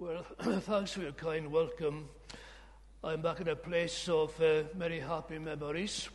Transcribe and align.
Well, 0.00 0.24
thanks 0.60 0.92
for 0.92 1.00
your 1.00 1.10
kind 1.10 1.50
welcome. 1.50 2.08
I'm 3.02 3.20
back 3.20 3.40
in 3.40 3.48
a 3.48 3.56
place 3.56 4.08
of 4.08 4.40
uh, 4.40 4.62
many 4.76 5.00
happy 5.00 5.40
memories. 5.40 6.08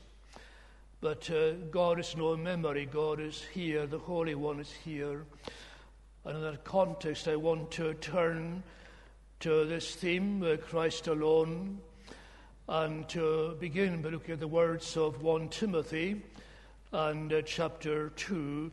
But 1.02 1.30
uh, 1.30 1.52
God 1.70 2.00
is 2.00 2.16
no 2.16 2.38
memory, 2.38 2.86
God 2.86 3.20
is 3.20 3.44
here, 3.54 3.86
the 3.86 4.00
Holy 4.00 4.36
One 4.36 4.62
is 4.62 4.72
here. 4.72 5.26
And 6.24 6.38
in 6.38 6.44
that 6.44 6.64
context, 6.64 7.28
I 7.28 7.36
want 7.36 7.72
to 7.72 7.94
turn 7.96 8.64
to 9.42 9.66
this 9.66 9.96
theme, 9.96 10.42
uh, 10.44 10.56
Christ 10.56 11.08
alone, 11.08 11.80
and 12.70 13.10
to 13.10 13.58
begin 13.60 14.02
by 14.02 14.10
looking 14.12 14.36
at 14.36 14.40
the 14.40 14.48
words 14.48 14.96
of 14.96 15.22
1 15.22 15.50
Timothy 15.50 16.22
and 16.94 17.34
uh, 17.34 17.42
chapter 17.42 18.12
2 18.12 18.72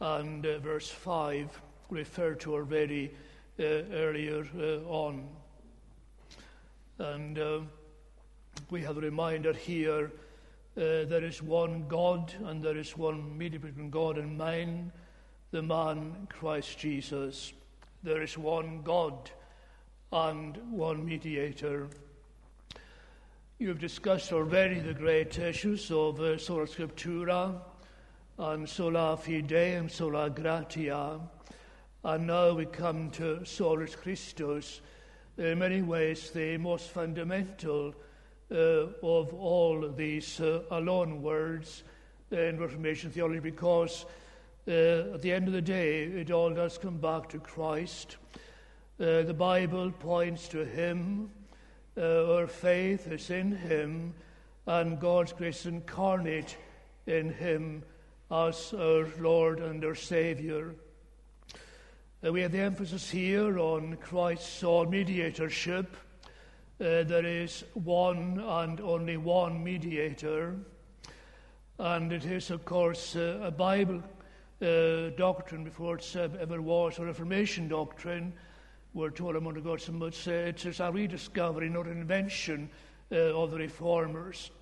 and 0.00 0.44
uh, 0.44 0.58
verse 0.58 0.90
5, 0.90 1.62
referred 1.90 2.40
to 2.40 2.54
already 2.54 3.12
earlier 3.62 4.46
uh, 4.58 4.88
on. 4.88 5.28
And 6.98 7.38
uh, 7.38 7.60
we 8.70 8.82
have 8.82 8.96
a 8.96 9.00
reminder 9.00 9.52
here 9.52 10.10
there 10.74 11.24
is 11.24 11.42
one 11.42 11.86
God 11.88 12.32
and 12.44 12.62
there 12.62 12.76
is 12.76 12.96
one 12.96 13.36
mediator 13.36 13.66
between 13.66 13.90
God 13.90 14.18
and 14.18 14.38
man, 14.38 14.92
the 15.50 15.62
man 15.62 16.26
Christ 16.30 16.78
Jesus. 16.78 17.52
There 18.02 18.22
is 18.22 18.38
one 18.38 18.82
God 18.82 19.30
and 20.12 20.56
one 20.70 21.04
mediator. 21.04 21.88
You've 23.58 23.78
discussed 23.78 24.32
already 24.32 24.80
the 24.80 24.94
great 24.94 25.38
issues 25.38 25.90
of 25.90 26.20
uh, 26.20 26.36
sola 26.36 26.66
scriptura 26.66 27.60
and 28.38 28.68
sola 28.68 29.16
fide 29.16 29.52
and 29.52 29.90
sola 29.90 30.30
gratia. 30.30 31.20
And 32.04 32.26
now 32.26 32.52
we 32.52 32.66
come 32.66 33.10
to 33.12 33.44
Solus 33.44 33.94
Christus, 33.94 34.80
in 35.38 35.60
many 35.60 35.82
ways 35.82 36.32
the 36.32 36.56
most 36.56 36.90
fundamental 36.90 37.94
uh, 38.50 38.88
of 39.04 39.32
all 39.32 39.88
these 39.88 40.40
uh, 40.40 40.62
alone 40.72 41.22
words 41.22 41.84
in 42.32 42.58
Reformation 42.58 43.12
theology 43.12 43.38
because 43.38 44.04
uh, 44.66 45.14
at 45.14 45.22
the 45.22 45.32
end 45.32 45.46
of 45.46 45.52
the 45.52 45.62
day 45.62 46.02
it 46.02 46.32
all 46.32 46.50
does 46.50 46.76
come 46.76 46.98
back 46.98 47.28
to 47.28 47.38
Christ. 47.38 48.16
Uh, 48.98 49.22
the 49.22 49.34
Bible 49.34 49.92
points 49.92 50.48
to 50.48 50.64
Him, 50.64 51.30
uh, 51.96 52.34
our 52.34 52.48
faith 52.48 53.06
is 53.06 53.30
in 53.30 53.52
Him, 53.52 54.12
and 54.66 54.98
God's 54.98 55.32
grace 55.32 55.66
incarnate 55.66 56.56
in 57.06 57.32
Him 57.32 57.84
as 58.28 58.74
our 58.74 59.06
Lord 59.20 59.60
and 59.60 59.84
our 59.84 59.94
Saviour. 59.94 60.74
We 62.30 62.42
have 62.42 62.52
the 62.52 62.60
emphasis 62.60 63.10
here 63.10 63.58
on 63.58 63.96
Christ's 63.96 64.62
mediatorship. 64.62 65.96
Uh, 66.80 67.02
there 67.02 67.26
is 67.26 67.64
one 67.74 68.38
and 68.38 68.80
only 68.80 69.16
one 69.16 69.64
mediator. 69.64 70.54
And 71.80 72.12
it 72.12 72.24
is, 72.24 72.52
of 72.52 72.64
course, 72.64 73.16
uh, 73.16 73.40
a 73.42 73.50
Bible 73.50 74.04
uh, 74.62 75.10
doctrine 75.16 75.64
before 75.64 75.96
it 75.96 76.16
ever 76.16 76.62
was 76.62 77.00
a 77.00 77.04
Reformation 77.04 77.66
doctrine. 77.66 78.32
We're 78.94 79.10
told 79.10 79.34
a 79.34 79.40
moment 79.40 79.58
ago 79.58 79.76
some 79.76 79.98
would 79.98 80.14
say 80.14 80.50
it's 80.50 80.78
a 80.78 80.92
rediscovery, 80.92 81.68
not 81.70 81.86
an 81.86 82.00
invention 82.00 82.70
uh, 83.10 83.16
of 83.16 83.50
the 83.50 83.58
Reformers. 83.58 84.52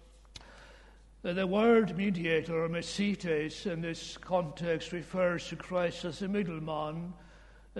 Uh, 1.23 1.35
the 1.35 1.47
word 1.47 1.95
mediator, 1.95 2.65
or 2.65 2.71
mesites, 2.71 3.67
in 3.67 3.83
this 3.83 4.17
context 4.17 4.93
refers 4.93 5.47
to 5.49 5.57
Christ 5.57 6.07
as 6.07 6.21
the 6.21 6.29
middleman 6.29 7.13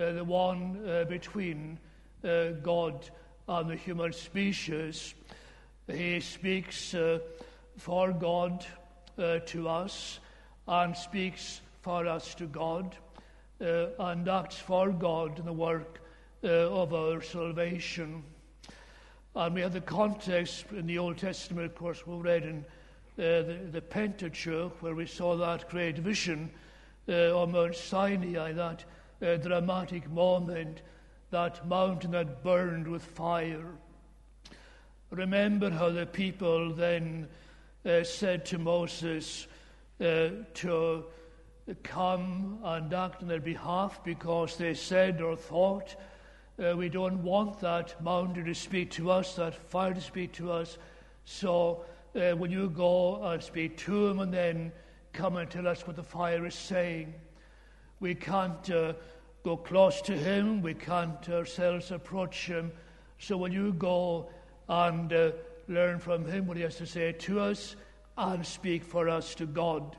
uh, 0.01 0.13
the 0.13 0.23
one 0.23 0.81
uh, 0.87 1.03
between 1.05 1.77
uh, 2.23 2.49
God 2.63 3.09
and 3.47 3.69
the 3.69 3.75
human 3.75 4.13
species. 4.13 5.13
He 5.87 6.19
speaks 6.21 6.95
for 7.77 8.11
God 8.13 8.65
to 9.45 9.67
us 9.67 10.19
and 10.67 10.95
speaks 10.95 11.59
for 11.81 12.07
us 12.07 12.33
to 12.35 12.45
God 12.45 12.95
and 13.59 14.29
acts 14.29 14.57
for 14.57 14.89
God 14.91 15.39
in 15.39 15.45
the 15.45 15.53
work 15.53 15.99
of 16.43 16.93
our 16.93 17.21
salvation. 17.21 18.23
And 19.35 19.55
we 19.55 19.61
have 19.61 19.73
the 19.73 19.81
context 19.81 20.65
in 20.71 20.87
the 20.87 20.97
Old 20.97 21.17
Testament, 21.17 21.65
of 21.65 21.75
course, 21.75 22.07
we 22.07 22.15
read 22.15 22.43
in 22.43 22.65
uh, 23.17 23.43
the, 23.43 23.59
the, 23.71 23.81
Pentateuch, 23.81 24.81
where 24.81 24.95
we 24.95 25.05
saw 25.05 25.35
that 25.35 25.69
great 25.69 25.97
vision 25.97 26.49
uh, 27.09 27.37
on 27.37 27.51
Mount 27.51 27.75
Sinai, 27.75 28.53
that 28.53 28.85
uh, 29.21 29.37
dramatic 29.37 30.09
moment, 30.09 30.81
that 31.29 31.67
mountain 31.67 32.11
that 32.11 32.43
burned 32.43 32.87
with 32.87 33.03
fire. 33.03 33.65
Remember 35.09 35.69
how 35.69 35.89
the 35.89 36.05
people 36.05 36.73
then 36.73 37.27
uh, 37.85 38.03
said 38.03 38.45
to 38.45 38.57
Moses 38.57 39.47
uh, 39.99 40.29
to 40.55 41.05
come 41.83 42.59
and 42.63 42.93
act 42.93 43.21
on 43.21 43.27
their 43.27 43.39
behalf 43.39 44.03
because 44.03 44.57
they 44.57 44.73
said 44.73 45.21
or 45.21 45.35
thought, 45.35 45.95
uh, 46.63 46.75
We 46.75 46.89
don't 46.89 47.23
want 47.23 47.59
that 47.59 48.01
mountain 48.03 48.45
to 48.45 48.53
speak 48.53 48.91
to 48.91 49.11
us, 49.11 49.35
that 49.35 49.55
fire 49.55 49.93
to 49.93 50.01
speak 50.01 50.31
to 50.33 50.51
us. 50.51 50.77
So 51.25 51.85
uh, 52.15 52.31
when 52.31 52.51
you 52.51 52.69
go 52.69 53.23
and 53.23 53.41
speak 53.41 53.77
to 53.77 54.07
him 54.07 54.19
and 54.19 54.33
then 54.33 54.71
come 55.13 55.37
and 55.37 55.49
tell 55.49 55.67
us 55.67 55.85
what 55.85 55.95
the 55.95 56.03
fire 56.03 56.45
is 56.45 56.55
saying, 56.55 57.13
we 57.99 58.15
can't 58.15 58.69
uh, 58.69 58.93
go 59.43 59.57
close 59.57 60.01
to 60.03 60.13
Him. 60.17 60.61
We 60.61 60.73
can't 60.73 61.27
ourselves 61.29 61.91
approach 61.91 62.47
Him. 62.47 62.71
So 63.19 63.37
when 63.37 63.51
you 63.51 63.73
go 63.73 64.29
and 64.67 65.11
uh, 65.11 65.31
learn 65.67 65.99
from 65.99 66.25
Him 66.25 66.47
what 66.47 66.57
He 66.57 66.63
has 66.63 66.75
to 66.77 66.85
say 66.85 67.11
to 67.11 67.39
us 67.39 67.75
and 68.17 68.45
speak 68.45 68.83
for 68.83 69.09
us 69.09 69.35
to 69.35 69.45
God. 69.45 69.95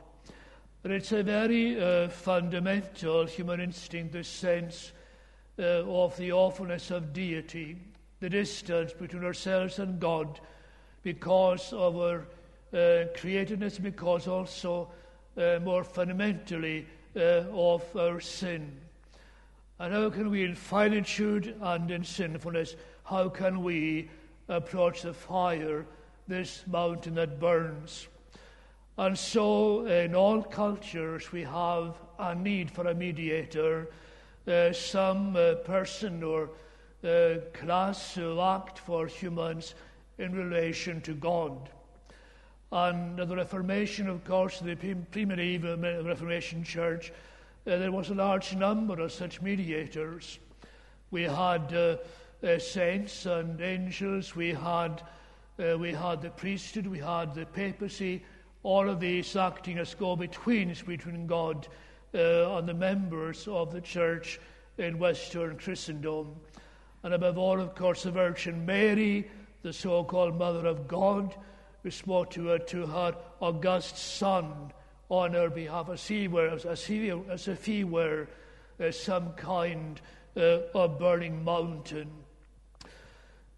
But 0.82 0.90
it's 0.90 1.12
a 1.12 1.22
very 1.22 1.80
uh, 1.80 2.08
fundamental 2.08 3.26
human 3.26 3.60
instinct, 3.60 4.12
this 4.12 4.28
sense 4.28 4.92
uh, 5.58 5.84
of 5.84 6.16
the 6.16 6.32
awfulness 6.32 6.90
of 6.90 7.12
deity, 7.12 7.76
the 8.20 8.28
distance 8.28 8.92
between 8.92 9.24
ourselves 9.24 9.78
and 9.78 10.00
God 10.00 10.40
because 11.02 11.72
of 11.72 11.96
our 11.96 12.26
uh, 12.72 13.06
createdness, 13.16 13.80
because 13.82 14.26
also 14.26 14.88
uh, 15.36 15.58
more 15.62 15.84
fundamentally 15.84 16.86
uh, 17.16 17.44
of 17.52 17.84
our 17.96 18.20
sin. 18.20 18.81
And 19.82 19.92
how 19.92 20.10
can 20.10 20.30
we, 20.30 20.44
in 20.44 20.54
finitude 20.54 21.56
and 21.60 21.90
in 21.90 22.04
sinfulness, 22.04 22.76
how 23.02 23.28
can 23.28 23.64
we 23.64 24.08
approach 24.48 25.02
the 25.02 25.12
fire, 25.12 25.84
this 26.28 26.62
mountain 26.68 27.16
that 27.16 27.40
burns? 27.40 28.06
And 28.96 29.18
so, 29.18 29.84
in 29.86 30.14
all 30.14 30.40
cultures, 30.40 31.32
we 31.32 31.42
have 31.42 31.96
a 32.20 32.32
need 32.32 32.70
for 32.70 32.86
a 32.86 32.94
mediator, 32.94 33.90
uh, 34.46 34.72
some 34.72 35.34
uh, 35.34 35.54
person 35.64 36.22
or 36.22 36.50
uh, 37.02 37.38
class 37.52 38.14
who 38.14 38.40
act 38.40 38.78
for 38.78 39.08
humans 39.08 39.74
in 40.16 40.32
relation 40.32 41.00
to 41.00 41.12
God. 41.12 41.70
And 42.70 43.16
the 43.18 43.34
Reformation, 43.34 44.08
of 44.08 44.24
course, 44.24 44.60
the 44.60 44.76
pre-medieval 44.76 45.76
Reformation 46.04 46.62
Church, 46.62 47.12
uh, 47.66 47.76
there 47.76 47.92
was 47.92 48.10
a 48.10 48.14
large 48.14 48.54
number 48.54 49.00
of 49.00 49.12
such 49.12 49.40
mediators. 49.40 50.38
We 51.10 51.22
had 51.22 51.72
uh, 51.72 51.96
uh, 52.42 52.58
saints 52.58 53.26
and 53.26 53.60
angels, 53.60 54.34
we 54.34 54.52
had, 54.52 55.02
uh, 55.58 55.78
we 55.78 55.92
had 55.92 56.22
the 56.22 56.30
priesthood, 56.30 56.86
we 56.86 56.98
had 56.98 57.34
the 57.34 57.46
papacy, 57.46 58.24
all 58.64 58.88
of 58.88 58.98
these 58.98 59.36
acting 59.36 59.78
as 59.78 59.94
go 59.94 60.16
betweens 60.16 60.82
between 60.82 61.26
God 61.26 61.68
uh, 62.14 62.56
and 62.56 62.68
the 62.68 62.74
members 62.74 63.46
of 63.46 63.72
the 63.72 63.80
church 63.80 64.40
in 64.78 64.98
Western 64.98 65.56
Christendom. 65.56 66.34
And 67.04 67.14
above 67.14 67.38
all, 67.38 67.60
of 67.60 67.74
course, 67.74 68.02
the 68.02 68.10
Virgin 68.10 68.64
Mary, 68.66 69.28
the 69.62 69.72
so 69.72 70.02
called 70.04 70.36
Mother 70.36 70.66
of 70.66 70.88
God, 70.88 71.34
who 71.82 71.90
spoke 71.90 72.30
to 72.30 72.48
her, 72.48 72.58
to 72.58 72.86
her 72.86 73.14
august 73.40 73.98
Son 73.98 74.72
on 75.12 75.36
our 75.36 75.50
behalf, 75.50 75.90
as, 75.90 76.08
he 76.08 76.26
were, 76.26 76.58
as, 76.66 76.86
he, 76.86 77.10
as 77.10 77.46
if 77.46 77.66
he 77.66 77.84
were 77.84 78.26
uh, 78.80 78.90
some 78.90 79.30
kind 79.34 80.00
uh, 80.38 80.60
of 80.74 80.98
burning 80.98 81.44
mountain. 81.44 82.10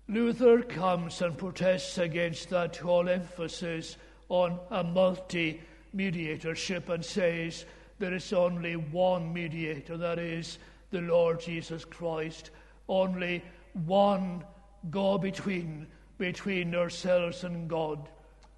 Luther 0.09 0.62
comes 0.62 1.23
and 1.23 1.39
protests 1.39 1.97
against 1.99 2.51
that 2.51 2.77
whole 2.77 3.09
emphasis 3.09 3.97
on 4.29 4.59
a 4.73 4.83
multi 4.83 5.61
mediatorship 5.93 6.89
and 6.89 7.05
says 7.05 7.67
there 8.00 8.15
is 8.15 8.33
only 8.33 8.75
one 8.75 9.33
mediator, 9.33 9.97
that 9.97 10.19
is 10.19 10.59
the 10.91 11.03
Lord 11.03 11.39
Jesus 11.39 11.85
Christ. 11.85 12.50
Only 12.89 13.45
one 13.87 14.43
go 14.91 15.19
between 15.19 15.87
between 16.19 16.75
ourselves 16.75 17.45
and 17.45 17.69
God. 17.69 18.09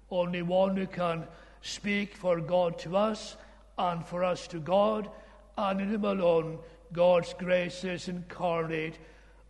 Only 0.09 0.41
one 0.41 0.75
who 0.75 0.87
can 0.87 1.27
speak 1.61 2.15
for 2.15 2.39
God 2.39 2.79
to 2.79 2.97
us 2.97 3.37
and 3.77 4.05
for 4.05 4.23
us 4.23 4.47
to 4.47 4.59
God, 4.59 5.09
and 5.57 5.81
in 5.81 5.93
Him 5.93 6.05
alone 6.05 6.59
God's 6.93 7.33
grace 7.33 7.83
is 7.83 8.07
incarnate 8.07 8.97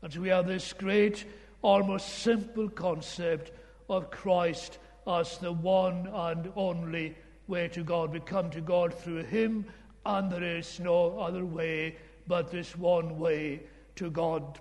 And 0.01 0.15
we 0.15 0.29
have 0.29 0.47
this 0.47 0.73
great, 0.73 1.25
almost 1.61 2.19
simple 2.19 2.69
concept 2.69 3.51
of 3.89 4.11
Christ 4.11 4.77
as 5.07 5.37
the 5.37 5.51
one 5.51 6.07
and 6.07 6.51
only 6.55 7.15
way 7.47 7.67
to 7.69 7.83
God. 7.83 8.11
We 8.11 8.19
come 8.19 8.49
to 8.51 8.61
God 8.61 8.93
through 8.93 9.23
Him, 9.23 9.65
and 10.05 10.31
there 10.31 10.57
is 10.57 10.79
no 10.79 11.19
other 11.19 11.45
way 11.45 11.97
but 12.27 12.51
this 12.51 12.77
one 12.77 13.17
way 13.17 13.61
to 13.95 14.11
God. 14.11 14.59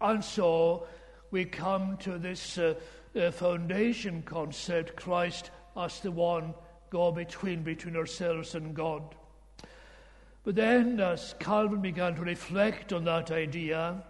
And 0.00 0.22
so 0.22 0.86
we 1.30 1.44
come 1.44 1.96
to 1.98 2.18
this 2.18 2.58
uh, 2.58 2.74
uh, 3.18 3.30
foundation 3.30 4.22
concept 4.22 4.96
Christ 4.96 5.50
as 5.76 6.00
the 6.00 6.10
one 6.10 6.54
go 6.90 7.10
between 7.10 7.62
between 7.62 7.96
ourselves 7.96 8.54
and 8.54 8.74
God. 8.74 9.02
But 10.44 10.56
then, 10.56 11.00
as 11.00 11.34
Calvin 11.38 11.80
began 11.80 12.14
to 12.16 12.22
reflect 12.22 12.92
on 12.92 13.04
that 13.04 13.30
idea 13.30 14.02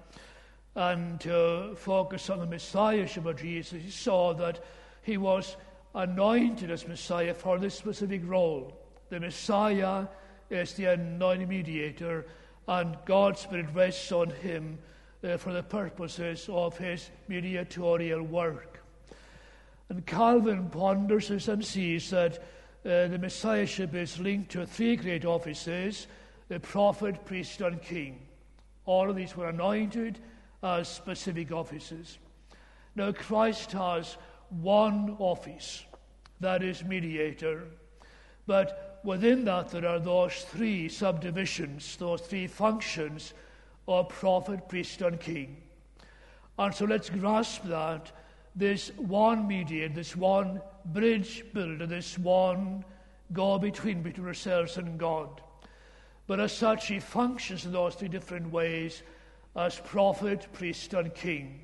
and 0.75 1.20
to 1.20 1.75
focus 1.76 2.31
on 2.31 2.38
the 2.38 2.47
Messiahship 2.47 3.26
of 3.26 3.37
Jesus, 3.37 3.82
he 3.82 3.91
saw 3.91 4.32
that 4.35 4.64
he 5.03 5.19
was 5.19 5.56
anointed 5.94 6.70
as 6.70 6.88
Messiah 6.88 7.35
for 7.35 7.59
this 7.59 7.75
specific 7.75 8.23
role. 8.25 8.73
The 9.11 9.20
Messiah 9.20 10.06
is 10.49 10.73
the 10.73 10.87
anointed 10.87 11.49
mediator, 11.49 12.26
and 12.67 12.97
God's 13.05 13.41
Spirit 13.41 13.67
rests 13.75 14.11
on 14.11 14.31
him 14.31 14.79
uh, 15.23 15.37
for 15.37 15.53
the 15.53 15.62
purposes 15.62 16.49
of 16.50 16.79
his 16.79 17.11
mediatorial 17.29 18.23
work. 18.23 18.72
And 19.93 20.06
Calvin 20.06 20.71
ponders 20.71 21.29
this 21.29 21.49
and 21.49 21.62
sees 21.62 22.09
that 22.09 22.39
uh, 22.39 23.09
the 23.09 23.19
Messiahship 23.21 23.94
is 23.94 24.19
linked 24.19 24.53
to 24.53 24.65
three 24.65 24.97
great 24.97 25.27
offices 25.27 26.06
the 26.49 26.59
prophet, 26.59 27.27
priest, 27.27 27.61
and 27.61 27.83
king. 27.83 28.19
All 28.87 29.11
of 29.11 29.17
these 29.17 29.37
were 29.37 29.50
anointed 29.50 30.19
as 30.62 30.89
specific 30.89 31.53
offices. 31.53 32.17
Now, 32.97 33.12
Christ 33.12 33.73
has 33.73 34.17
one 34.49 35.15
office, 35.19 35.85
that 36.41 36.62
is 36.62 36.83
mediator. 36.83 37.65
But 38.47 38.99
within 39.05 39.45
that, 39.45 39.69
there 39.69 39.87
are 39.87 40.00
those 40.00 40.33
three 40.49 40.88
subdivisions, 40.88 41.97
those 41.97 42.23
three 42.23 42.47
functions 42.47 43.35
of 43.87 44.09
prophet, 44.09 44.71
priest, 44.71 45.03
and 45.03 45.21
king. 45.21 45.59
And 46.59 46.75
so 46.75 46.87
let's 46.87 47.11
grasp 47.11 47.65
that 47.65 48.11
this 48.54 48.90
one 48.96 49.46
mediator, 49.46 49.94
this 49.94 50.16
one 50.16 50.60
bridge 50.87 51.44
builder, 51.52 51.87
this 51.87 52.19
one 52.19 52.84
go 53.32 53.58
between 53.58 54.02
between 54.02 54.26
ourselves 54.26 54.76
and 54.76 54.99
God. 54.99 55.40
But 56.26 56.40
as 56.40 56.52
such, 56.52 56.88
he 56.88 57.00
functions 57.00 57.64
in 57.64 57.72
those 57.72 57.94
three 57.94 58.08
different 58.08 58.52
ways 58.52 59.02
as 59.56 59.78
prophet, 59.78 60.46
priest, 60.52 60.94
and 60.94 61.14
king. 61.14 61.60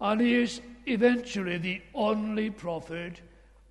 And 0.00 0.20
he 0.20 0.34
is 0.34 0.60
eventually 0.86 1.58
the 1.58 1.82
only 1.94 2.50
prophet 2.50 3.20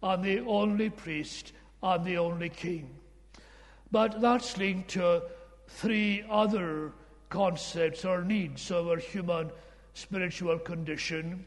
and 0.02 0.24
the 0.24 0.40
only 0.42 0.90
priest 0.90 1.54
and 1.82 2.06
the 2.06 2.18
only 2.18 2.50
king. 2.50 2.90
But 3.92 4.22
that's 4.22 4.58
linked 4.58 4.90
to 4.92 5.24
three 5.68 6.24
other 6.30 6.94
concepts 7.30 8.06
or 8.06 8.24
needs 8.24 8.72
of 8.72 8.88
our 8.88 8.98
human 8.98 9.52
spiritual 9.94 10.60
condition 10.60 11.46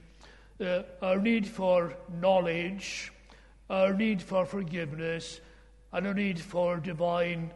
uh, 0.60 0.82
our 1.00 1.18
need 1.18 1.46
for 1.46 1.94
knowledge, 2.20 3.12
our 3.70 3.94
need 3.94 4.22
for 4.22 4.44
forgiveness, 4.44 5.40
and 5.92 6.06
our 6.06 6.14
need 6.14 6.40
for 6.40 6.78
divine 6.78 7.50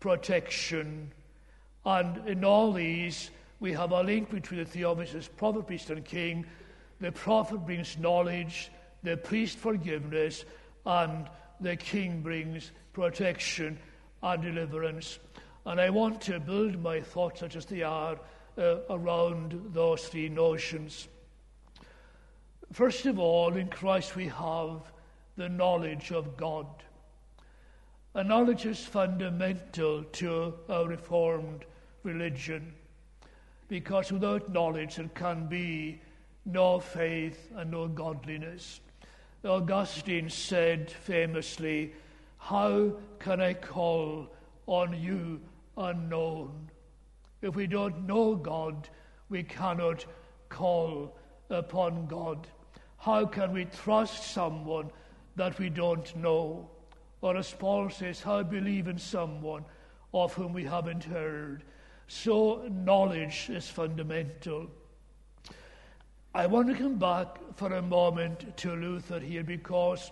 protection. 0.00 1.12
And 1.84 2.28
in 2.28 2.44
all 2.44 2.72
these, 2.72 3.30
we 3.60 3.72
have 3.72 3.92
a 3.92 4.02
link 4.02 4.30
between 4.30 4.64
the 4.72 4.84
offices 4.84 5.28
prophet, 5.28 5.66
priest, 5.66 5.90
and 5.90 6.04
king. 6.04 6.46
The 7.00 7.12
prophet 7.12 7.64
brings 7.66 7.98
knowledge, 7.98 8.70
the 9.02 9.16
priest 9.16 9.58
forgiveness, 9.58 10.44
and 10.84 11.28
the 11.60 11.76
king 11.76 12.22
brings 12.22 12.72
protection 12.92 13.78
and 14.22 14.42
deliverance. 14.42 15.18
And 15.66 15.80
I 15.80 15.90
want 15.90 16.20
to 16.22 16.40
build 16.40 16.82
my 16.82 17.00
thoughts, 17.00 17.40
such 17.40 17.56
as 17.56 17.66
they 17.66 17.82
are, 17.82 18.18
uh, 18.58 18.76
around 18.88 19.70
those 19.72 20.08
three 20.08 20.28
notions. 20.28 21.08
First 22.72 23.06
of 23.06 23.18
all, 23.18 23.56
in 23.56 23.68
Christ 23.68 24.14
we 24.14 24.28
have 24.28 24.92
the 25.36 25.48
knowledge 25.48 26.12
of 26.12 26.36
God. 26.36 26.66
A 28.14 28.22
knowledge 28.22 28.64
is 28.64 28.84
fundamental 28.84 30.04
to 30.04 30.54
a 30.68 30.86
reformed 30.86 31.64
religion 32.02 32.72
because 33.68 34.12
without 34.12 34.52
knowledge 34.52 34.96
there 34.96 35.08
can 35.14 35.46
be 35.46 36.00
no 36.44 36.78
faith 36.78 37.50
and 37.56 37.70
no 37.70 37.88
godliness. 37.88 38.80
Augustine 39.44 40.28
said 40.28 40.90
famously, 40.90 41.92
How 42.38 42.92
can 43.18 43.40
I 43.40 43.54
call 43.54 44.28
on 44.66 45.00
you 45.00 45.40
unknown? 45.76 46.70
If 47.42 47.54
we 47.54 47.66
don't 47.66 48.06
know 48.06 48.34
God, 48.34 48.88
we 49.28 49.42
cannot 49.42 50.04
call 50.48 51.16
upon 51.48 52.06
God. 52.06 52.46
How 53.00 53.24
can 53.24 53.54
we 53.54 53.64
trust 53.64 54.30
someone 54.30 54.90
that 55.36 55.58
we 55.58 55.70
don't 55.70 56.14
know? 56.16 56.68
Or 57.22 57.34
as 57.34 57.50
Paul 57.50 57.88
says, 57.88 58.20
how 58.20 58.42
believe 58.42 58.88
in 58.88 58.98
someone 58.98 59.64
of 60.12 60.34
whom 60.34 60.52
we 60.52 60.64
haven't 60.64 61.04
heard? 61.04 61.64
So 62.08 62.68
knowledge 62.70 63.48
is 63.48 63.66
fundamental. 63.68 64.66
I 66.34 66.46
want 66.46 66.68
to 66.68 66.74
come 66.74 66.96
back 66.96 67.38
for 67.56 67.72
a 67.72 67.80
moment 67.80 68.56
to 68.58 68.76
Luther 68.76 69.18
here 69.18 69.44
because 69.44 70.10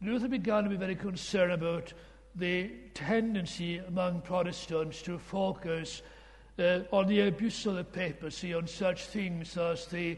Luther 0.00 0.28
began 0.28 0.62
to 0.62 0.70
be 0.70 0.76
very 0.76 0.94
concerned 0.94 1.52
about 1.52 1.92
the 2.36 2.70
tendency 2.94 3.78
among 3.78 4.20
Protestants 4.20 5.02
to 5.02 5.18
focus 5.18 6.02
uh, 6.60 6.80
on 6.92 7.08
the 7.08 7.22
abuse 7.22 7.66
of 7.66 7.74
the 7.74 7.84
papacy, 7.84 8.54
on 8.54 8.68
such 8.68 9.06
things 9.06 9.56
as 9.56 9.86
the 9.86 10.16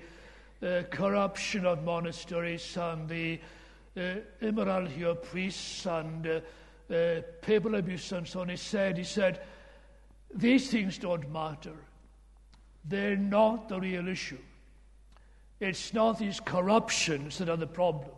corruption 0.91 1.67
of 1.67 1.83
monasteries 1.83 2.77
and 2.77 3.09
the 3.09 3.39
uh, 3.97 4.15
immorality 4.41 5.05
of 5.05 5.23
priests 5.23 5.87
and 5.87 6.27
uh, 6.27 6.41
uh, 6.93 7.21
papal 7.43 7.75
abuse 7.75 8.13
and 8.13 8.27
so 8.27 8.41
on. 8.41 8.49
He 8.49 8.57
said, 8.57 8.99
he 8.99 9.05
said, 9.05 9.41
these 10.35 10.71
things 10.71 10.99
don't 10.99 11.31
matter. 11.33 11.75
They're 12.85 13.17
not 13.17 13.69
the 13.69 13.81
real 13.81 14.09
issue. 14.09 14.39
It's 15.61 15.95
not 15.95 16.19
these 16.19 16.41
corruptions 16.41 17.39
that 17.39 17.49
are 17.49 17.57
the 17.57 17.67
problem. 17.67 18.11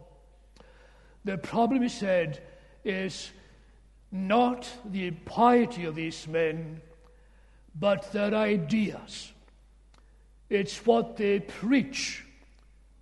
The 1.24 1.38
problem, 1.38 1.82
he 1.82 1.88
said, 1.88 2.42
is 2.84 3.30
not 4.10 4.68
the 4.84 5.10
piety 5.10 5.84
of 5.84 5.94
these 5.94 6.26
men, 6.26 6.80
but 7.78 8.12
their 8.12 8.34
ideas. 8.34 9.32
It's 10.48 10.86
what 10.86 11.16
they 11.16 11.40
preach 11.40 12.25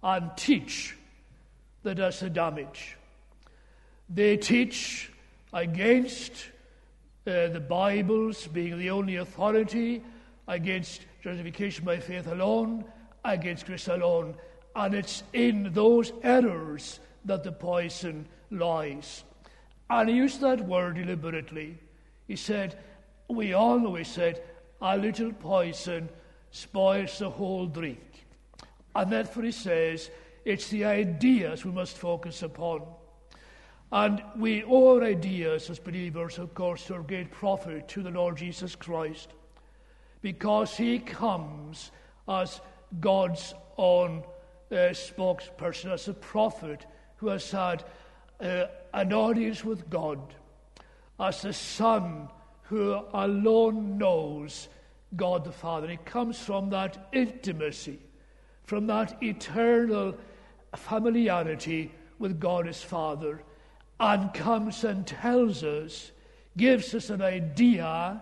and 0.05 0.37
teach 0.37 0.95
that 1.83 1.97
does 1.97 2.21
the 2.21 2.29
damage. 2.29 2.97
They 4.09 4.37
teach 4.37 5.11
against 5.53 6.33
uh, 7.27 7.49
the 7.49 7.61
Bibles 7.61 8.47
being 8.47 8.79
the 8.79 8.91
only 8.91 9.17
authority, 9.17 10.03
against 10.47 11.07
justification 11.23 11.87
by 11.87 11.99
faith 11.99 12.27
alone, 12.27 12.85
against 13.25 13.65
grace 13.65 13.89
alone. 13.89 14.35
And 14.77 14.95
it's 14.95 15.23
in 15.33 15.73
those 15.73 16.13
errors 16.23 17.01
that 17.25 17.43
the 17.43 17.53
poison 17.53 18.27
lies. 18.51 19.25
And 19.89 20.11
he 20.11 20.17
used 20.17 20.43
that 20.43 20.67
word 20.67 20.97
deliberately. 20.97 21.79
He 22.29 22.37
said, 22.37 22.79
We 23.29 23.55
all 23.55 23.79
know, 23.79 23.95
he 23.95 24.05
said, 24.05 24.43
a 24.83 24.99
little 24.99 25.33
poison 25.33 26.11
spoils 26.51 27.19
the 27.19 27.31
whole 27.31 27.67
drink. 27.67 28.14
And 28.95 29.11
therefore 29.11 29.43
he 29.45 29.53
says, 29.53 30.11
it's 30.45 30.69
the 30.69 30.85
ideas 30.85 31.65
we 31.65 31.73
must 31.73 31.97
focus 31.97 32.43
upon. 32.43 32.83
And 33.93 34.23
we 34.37 34.65
owe 34.65 34.97
our 34.97 35.05
ideas 35.05 35.71
as 35.71 35.79
believers, 35.79 36.39
of 36.39 36.55
course, 36.55 36.87
to 36.87 36.95
our 36.95 37.03
great 37.03 37.31
prophet, 37.31 37.89
to 37.89 38.03
the 38.03 38.11
Lord 38.11 38.37
Jesus 38.37 38.75
Christ, 38.75 39.33
because 40.21 40.77
he 40.77 40.99
comes 40.99 41.93
as 42.29 42.61
God's 43.01 43.55
own 43.77 44.25
uh, 44.71 44.75
spokesperson, 44.75 45.93
as 45.93 46.09
a 46.09 46.15
prophet 46.15 46.87
who 47.17 47.29
has 47.29 47.51
had 47.51 47.85
uh, 48.41 48.65
an 48.93 49.13
audience 49.13 49.65
with 49.65 49.89
God, 49.89 50.19
as 51.21 51.43
the 51.43 51.53
Son 51.53 52.29
who 52.63 53.01
alone 53.13 53.99
knows 53.99 54.69
God 55.15 55.45
the 55.45 55.53
Father. 55.53 55.89
He 55.89 55.99
comes 55.99 56.39
from 56.39 56.71
that 56.71 57.09
intimacy, 57.13 57.99
from 58.65 58.87
that 58.87 59.23
eternal 59.23 60.17
familiarity 60.77 61.93
with 62.19 62.41
God 62.41 62.67
as 62.67 62.83
Father, 62.83 63.43
and 64.01 64.33
comes 64.35 64.85
and 64.85 65.07
tells 65.07 65.63
us, 65.63 66.11
gives 66.57 66.95
us 66.95 67.11
an 67.11 67.23
idea 67.23 68.21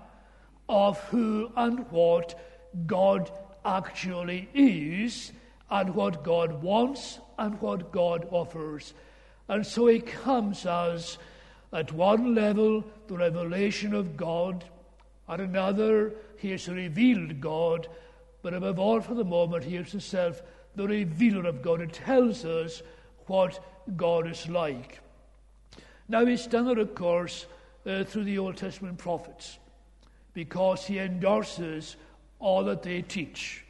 of 0.68 0.98
who 1.04 1.50
and 1.56 1.90
what 1.90 2.38
God 2.86 3.30
actually 3.64 4.48
is 4.54 5.32
and 5.70 5.94
what 5.94 6.24
God 6.24 6.62
wants 6.62 7.18
and 7.38 7.60
what 7.60 7.92
God 7.92 8.26
offers. 8.30 8.94
And 9.48 9.66
so 9.66 9.86
he 9.86 10.00
comes 10.00 10.66
as, 10.66 11.18
at 11.72 11.92
one 11.92 12.34
level, 12.34 12.84
the 13.06 13.16
revelation 13.16 13.94
of 13.94 14.16
God, 14.16 14.64
at 15.28 15.40
another, 15.40 16.12
he 16.38 16.50
has 16.50 16.68
revealed 16.68 17.40
God, 17.40 17.88
but 18.42 18.54
above 18.54 18.78
all, 18.78 19.00
for 19.00 19.14
the 19.14 19.24
moment, 19.24 19.64
he 19.64 19.76
is 19.76 19.92
himself 19.92 20.42
the 20.74 20.86
revealer 20.86 21.48
of 21.48 21.62
God. 21.62 21.80
It 21.80 21.92
tells 21.92 22.44
us 22.44 22.82
what 23.26 23.64
God 23.96 24.28
is 24.28 24.48
like. 24.48 25.00
Now, 26.08 26.26
he's 26.26 26.46
done 26.46 26.66
of 26.66 26.94
course, 26.94 27.46
uh, 27.86 28.04
through 28.04 28.24
the 28.24 28.38
Old 28.38 28.56
Testament 28.56 28.98
prophets, 28.98 29.58
because 30.34 30.84
he 30.84 30.98
endorses 30.98 31.96
all 32.38 32.64
that 32.64 32.82
they 32.82 33.02
teach. 33.02 33.64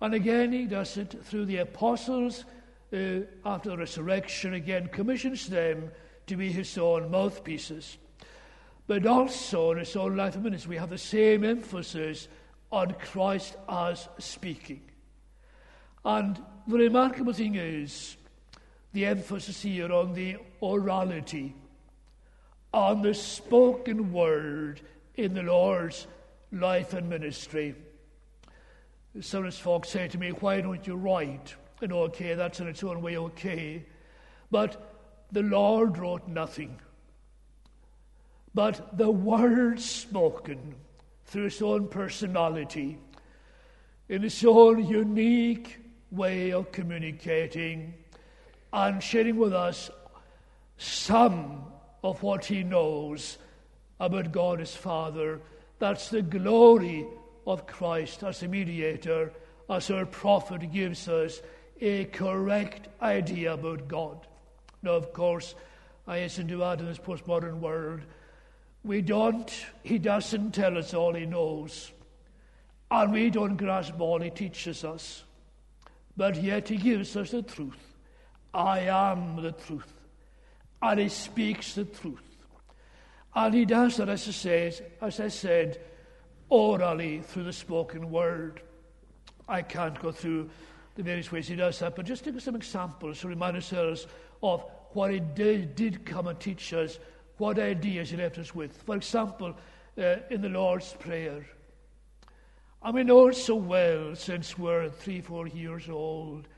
And 0.00 0.14
again, 0.14 0.52
he 0.52 0.66
does 0.66 0.96
it 0.96 1.14
through 1.24 1.46
the 1.46 1.58
apostles 1.58 2.44
uh, 2.92 3.20
after 3.44 3.70
the 3.70 3.78
resurrection, 3.78 4.54
again, 4.54 4.88
commissions 4.88 5.48
them 5.48 5.90
to 6.26 6.36
be 6.36 6.50
his 6.52 6.76
own 6.78 7.10
mouthpieces. 7.10 7.98
But 8.86 9.06
also 9.06 9.72
in 9.72 9.78
his 9.78 9.94
own 9.96 10.16
life 10.16 10.34
and 10.34 10.44
ministry, 10.44 10.70
we 10.70 10.76
have 10.76 10.90
the 10.90 10.98
same 10.98 11.44
emphasis 11.44 12.28
on 12.70 12.94
Christ 12.94 13.56
as 13.68 14.08
speaking. 14.18 14.82
And 16.04 16.40
the 16.66 16.78
remarkable 16.78 17.32
thing 17.32 17.56
is 17.56 18.16
the 18.92 19.06
emphasis 19.06 19.62
here 19.62 19.92
on 19.92 20.14
the 20.14 20.36
orality, 20.62 21.52
on 22.72 23.02
the 23.02 23.14
spoken 23.14 24.12
word 24.12 24.80
in 25.16 25.34
the 25.34 25.42
Lord's 25.42 26.06
life 26.52 26.94
and 26.94 27.08
ministry. 27.08 27.74
Some 29.20 29.50
folks 29.50 29.90
say 29.90 30.08
to 30.08 30.18
me, 30.18 30.30
Why 30.30 30.60
don't 30.60 30.86
you 30.86 30.94
write? 30.94 31.54
And 31.82 31.92
okay, 31.92 32.34
that's 32.34 32.60
in 32.60 32.68
its 32.68 32.84
own 32.84 33.02
way 33.02 33.16
okay. 33.16 33.84
But 34.50 34.96
the 35.32 35.42
Lord 35.42 35.98
wrote 35.98 36.28
nothing. 36.28 36.78
But 38.54 38.96
the 38.96 39.10
word 39.10 39.80
spoken 39.80 40.74
through 41.30 41.44
his 41.44 41.62
own 41.62 41.86
personality, 41.86 42.98
in 44.08 44.22
his 44.22 44.44
own 44.44 44.84
unique 44.84 45.78
way 46.10 46.52
of 46.52 46.72
communicating 46.72 47.94
and 48.72 49.00
sharing 49.00 49.36
with 49.36 49.52
us 49.52 49.90
some 50.76 51.62
of 52.02 52.20
what 52.24 52.44
he 52.44 52.64
knows 52.64 53.38
about 54.00 54.32
God 54.32 54.60
as 54.60 54.74
Father. 54.74 55.40
That's 55.78 56.08
the 56.08 56.22
glory 56.22 57.06
of 57.46 57.64
Christ 57.64 58.24
as 58.24 58.42
a 58.42 58.48
mediator, 58.48 59.32
as 59.68 59.88
our 59.88 60.06
prophet 60.06 60.72
gives 60.72 61.06
us 61.06 61.40
a 61.80 62.06
correct 62.06 62.88
idea 63.00 63.54
about 63.54 63.86
God. 63.86 64.26
Now, 64.82 64.92
of 64.92 65.12
course, 65.12 65.54
I 66.08 66.18
hasten 66.18 66.48
to 66.48 66.64
add 66.64 66.80
in 66.80 66.86
this 66.86 66.98
postmodern 66.98 67.60
world, 67.60 68.00
we 68.84 69.02
don't, 69.02 69.50
he 69.82 69.98
doesn't 69.98 70.52
tell 70.52 70.78
us 70.78 70.94
all 70.94 71.14
he 71.14 71.26
knows, 71.26 71.92
and 72.90 73.12
we 73.12 73.30
don't 73.30 73.56
grasp 73.56 74.00
all 74.00 74.20
he 74.20 74.30
teaches 74.30 74.84
us, 74.84 75.22
but 76.16 76.42
yet 76.42 76.68
he 76.68 76.76
gives 76.76 77.16
us 77.16 77.30
the 77.30 77.42
truth. 77.42 77.96
I 78.52 78.80
am 78.80 79.40
the 79.42 79.52
truth. 79.52 79.92
And 80.82 80.98
he 80.98 81.08
speaks 81.08 81.74
the 81.74 81.84
truth. 81.84 82.18
And 83.34 83.54
he 83.54 83.64
does 83.64 83.98
that, 83.98 84.08
as 84.08 84.26
I, 84.26 84.32
says, 84.32 84.82
as 85.00 85.20
I 85.20 85.28
said, 85.28 85.80
orally 86.48 87.20
through 87.20 87.44
the 87.44 87.52
spoken 87.52 88.10
word. 88.10 88.62
I 89.48 89.62
can't 89.62 90.00
go 90.00 90.10
through 90.10 90.50
the 90.96 91.02
various 91.02 91.30
ways 91.30 91.46
he 91.46 91.54
does 91.54 91.78
that, 91.78 91.94
but 91.94 92.06
just 92.06 92.24
take 92.24 92.40
some 92.40 92.56
examples 92.56 93.20
to 93.20 93.28
remind 93.28 93.56
ourselves 93.56 94.06
of 94.42 94.64
what 94.92 95.12
he 95.12 95.20
did, 95.20 95.76
did 95.76 96.04
come 96.04 96.26
and 96.26 96.40
teach 96.40 96.72
us, 96.72 96.98
what 97.40 97.58
ideas 97.58 98.10
he 98.10 98.16
left 98.18 98.38
us 98.38 98.54
with. 98.54 98.76
For 98.82 98.94
example, 98.96 99.56
uh, 99.98 100.16
in 100.30 100.42
the 100.42 100.48
Lord's 100.48 100.92
Prayer. 100.92 101.44
And 102.82 102.94
we 102.94 103.02
know 103.02 103.30
so 103.30 103.56
well 103.56 104.14
since 104.14 104.58
we're 104.58 104.88
three, 104.88 105.20
four 105.20 105.46
years 105.46 105.88
old. 105.88 106.48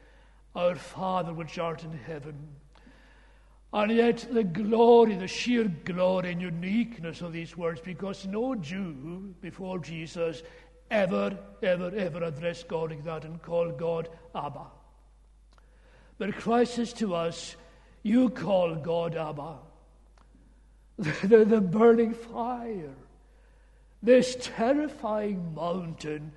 Our 0.55 0.75
Father 0.75 1.33
which 1.33 1.59
art 1.59 1.83
in 1.85 1.93
heaven. 1.93 2.35
And 3.73 3.91
yet, 3.91 4.27
the 4.31 4.45
glory, 4.45 5.15
the 5.15 5.27
sheer 5.27 5.65
glory 5.65 6.33
and 6.33 6.43
uniqueness 6.43 7.23
of 7.23 7.33
these 7.33 7.57
words, 7.57 7.81
because 7.81 8.27
no 8.27 8.55
Jew 8.55 9.35
before 9.41 9.79
Jesus 9.79 10.43
ever, 10.91 11.39
ever, 11.62 11.91
ever 11.97 12.25
addressed 12.25 12.69
God 12.69 12.91
like 12.91 13.05
that 13.05 13.25
and 13.25 13.41
called 13.41 13.79
God 13.79 14.11
Abba. 14.35 14.67
But 16.19 16.37
Christ 16.37 16.75
says 16.75 16.93
to 16.95 17.15
us, 17.15 17.57
You 18.03 18.29
call 18.29 18.75
God 18.75 19.17
Abba. 19.17 19.57
The, 21.22 21.44
the 21.44 21.61
burning 21.61 22.14
fire, 22.14 22.94
this 24.02 24.37
terrifying 24.40 25.54
mountain, 25.54 26.32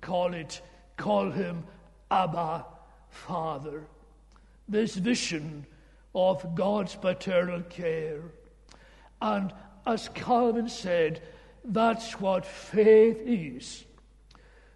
call 0.00 0.34
it, 0.34 0.60
call 0.96 1.30
him 1.30 1.64
Abba 2.10 2.64
Father. 3.10 3.84
This 4.68 4.94
vision 4.94 5.66
of 6.14 6.54
God's 6.54 6.94
paternal 6.94 7.62
care. 7.62 8.22
And 9.20 9.52
as 9.86 10.08
Calvin 10.10 10.68
said, 10.68 11.22
that's 11.64 12.20
what 12.20 12.46
faith 12.46 13.20
is. 13.24 13.84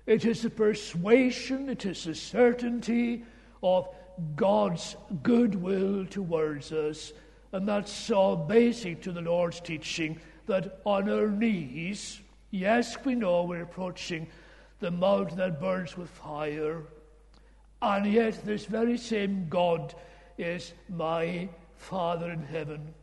It 0.07 0.25
is 0.25 0.45
a 0.45 0.51
persuasion, 0.51 1.69
it 1.69 1.87
is 1.87 2.07
a 2.07 2.15
certainty 2.15 3.25
of 3.63 3.89
God's 4.35 4.97
goodwill 5.23 6.07
towards 6.07 6.73
us. 6.73 7.13
And 7.53 7.69
that's 7.69 7.93
so 7.93 8.35
basic 8.35 9.03
to 9.03 9.13
the 9.13 9.21
Lord's 9.21 9.61
teaching 9.61 10.19
that 10.47 10.81
on 10.85 11.09
our 11.09 11.29
knees, 11.29 12.21
yes, 12.51 12.97
we 13.05 13.15
know 13.15 13.45
we're 13.45 13.63
approaching 13.63 14.27
the 14.81 14.91
mountain 14.91 15.39
that 15.39 15.61
burns 15.61 15.97
with 15.97 16.11
fire, 16.11 16.83
and 17.83 18.07
yet, 18.07 18.45
this 18.45 18.65
very 18.65 18.97
same 18.97 19.49
God 19.49 19.93
is 20.39 20.73
my 20.89 21.49
Father 21.75 22.31
in 22.31 22.45
heaven. 22.45 22.95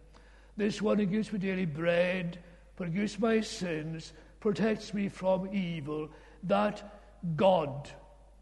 This 0.56 0.82
one 0.82 0.98
who 1.00 1.06
gives 1.06 1.34
me 1.34 1.40
daily 1.40 1.66
bread, 1.66 2.40
forgives 2.76 3.20
my 3.20 3.42
sins, 3.42 4.14
protects 4.40 4.94
me 4.94 5.10
from 5.10 5.54
evil. 5.54 6.10
That 6.44 7.02
God 7.36 7.90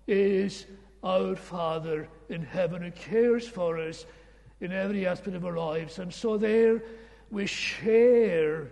is 0.05 0.67
our 1.03 1.35
Father 1.35 2.07
in 2.29 2.43
heaven 2.43 2.83
who 2.83 2.91
cares 2.91 3.47
for 3.47 3.79
us 3.79 4.05
in 4.61 4.71
every 4.71 5.05
aspect 5.05 5.35
of 5.35 5.45
our 5.45 5.57
lives. 5.57 5.99
And 5.99 6.13
so, 6.13 6.37
there 6.37 6.83
we 7.29 7.45
share 7.45 8.67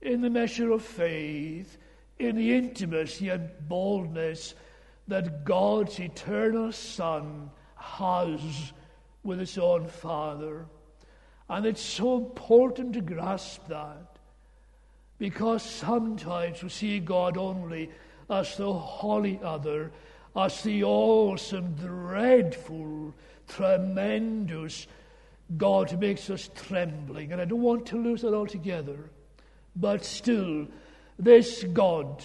in 0.00 0.20
the 0.20 0.30
measure 0.30 0.72
of 0.72 0.82
faith, 0.82 1.78
in 2.18 2.36
the 2.36 2.56
intimacy 2.56 3.28
and 3.28 3.50
boldness 3.68 4.54
that 5.08 5.44
God's 5.44 5.98
eternal 5.98 6.72
Son 6.72 7.50
has 7.76 8.72
with 9.22 9.38
his 9.38 9.58
own 9.58 9.86
Father. 9.86 10.66
And 11.48 11.66
it's 11.66 11.82
so 11.82 12.16
important 12.16 12.92
to 12.94 13.00
grasp 13.00 13.66
that 13.68 14.18
because 15.18 15.62
sometimes 15.62 16.62
we 16.62 16.68
see 16.68 17.00
God 17.00 17.36
only 17.36 17.90
as 18.30 18.56
the 18.56 18.72
holy 18.72 19.38
other, 19.42 19.90
as 20.36 20.62
the 20.62 20.84
awesome, 20.84 21.74
dreadful, 21.74 23.12
tremendous 23.56 24.86
God 25.56 25.98
makes 25.98 26.30
us 26.30 26.48
trembling. 26.54 27.32
And 27.32 27.40
I 27.40 27.44
don't 27.44 27.62
want 27.62 27.86
to 27.86 28.02
lose 28.02 28.22
that 28.22 28.34
altogether. 28.34 29.10
But 29.76 30.04
still, 30.04 30.66
this 31.18 31.64
God 31.64 32.24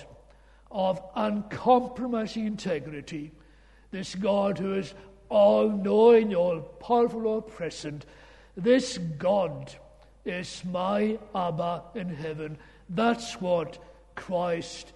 of 0.72 1.02
uncompromising 1.16 2.46
integrity. 2.46 3.32
This 3.92 4.14
God 4.14 4.58
who 4.58 4.74
is 4.74 4.94
all 5.30 5.70
knowing, 5.70 6.36
all 6.36 6.60
powerful, 6.60 7.28
all 7.28 7.42
present. 7.42 8.06
This 8.58 8.98
God 8.98 9.74
is 10.26 10.64
my 10.66 11.18
Abba 11.34 11.84
in 11.96 12.10
heaven. 12.10 12.58
That's 12.90 13.40
what 13.42 13.78
Christ, 14.16 14.94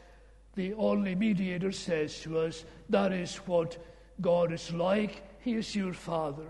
the 0.56 0.74
only 0.74 1.16
mediator, 1.16 1.72
says 1.72 2.20
to 2.22 2.40
us. 2.40 2.66
That 2.90 3.14
is 3.14 3.38
what 3.38 3.78
God 4.22 4.52
is 4.52 4.72
like. 4.74 5.24
He 5.50 5.56
is 5.56 5.75
your 5.75 5.94
Father. 5.94 6.46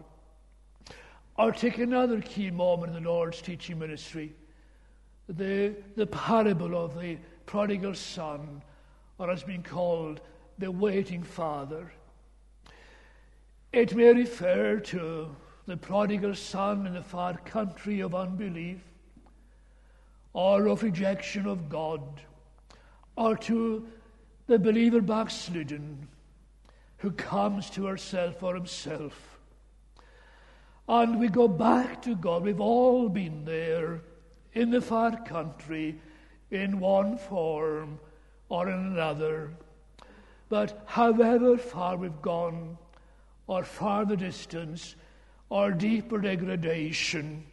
Or 1.37 1.53
take 1.53 1.77
another 1.77 2.19
key 2.19 2.51
moment 2.51 2.93
in 2.93 3.01
the 3.01 3.09
Lord's 3.09 3.41
teaching 3.41 3.79
ministry 3.79 4.33
the, 5.29 5.73
the 5.95 6.05
parable 6.05 6.75
of 6.75 6.99
the 6.99 7.17
prodigal 7.45 7.95
son 7.95 8.61
or 9.17 9.29
has 9.29 9.43
been 9.43 9.63
called 9.63 10.19
the 10.57 10.69
waiting 10.69 11.23
father. 11.23 11.93
It 13.71 13.95
may 13.95 14.13
refer 14.13 14.81
to 14.81 15.33
the 15.65 15.77
prodigal 15.77 16.35
son 16.35 16.85
in 16.85 16.93
the 16.93 17.01
far 17.01 17.37
country 17.37 18.01
of 18.01 18.13
unbelief, 18.13 18.81
or 20.33 20.67
of 20.67 20.83
rejection 20.83 21.45
of 21.45 21.69
God, 21.69 22.01
or 23.15 23.37
to 23.37 23.87
the 24.47 24.59
believer 24.59 24.99
backslidden 24.99 26.09
who 26.99 27.11
comes 27.11 27.69
to 27.71 27.85
herself 27.85 28.43
or 28.43 28.55
himself. 28.55 29.39
And 30.87 31.19
we 31.19 31.27
go 31.27 31.47
back 31.47 32.01
to 32.03 32.15
God. 32.15 32.43
We've 32.43 32.61
all 32.61 33.09
been 33.09 33.45
there 33.45 34.01
in 34.53 34.69
the 34.69 34.81
far 34.81 35.15
country 35.23 35.99
in 36.51 36.79
one 36.79 37.17
form 37.17 37.99
or 38.49 38.69
in 38.69 38.79
another. 38.79 39.51
But 40.49 40.83
however 40.87 41.57
far 41.57 41.95
we've 41.95 42.21
gone, 42.21 42.77
or 43.47 43.63
farther 43.63 44.15
distance, 44.15 44.95
or 45.49 45.71
deeper 45.71 46.19
degradation, 46.19 47.45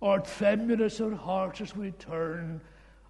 or 0.00 0.20
tremulous 0.20 1.00
our 1.00 1.14
hearts 1.14 1.60
as 1.60 1.76
we 1.76 1.92
turn, 1.92 2.60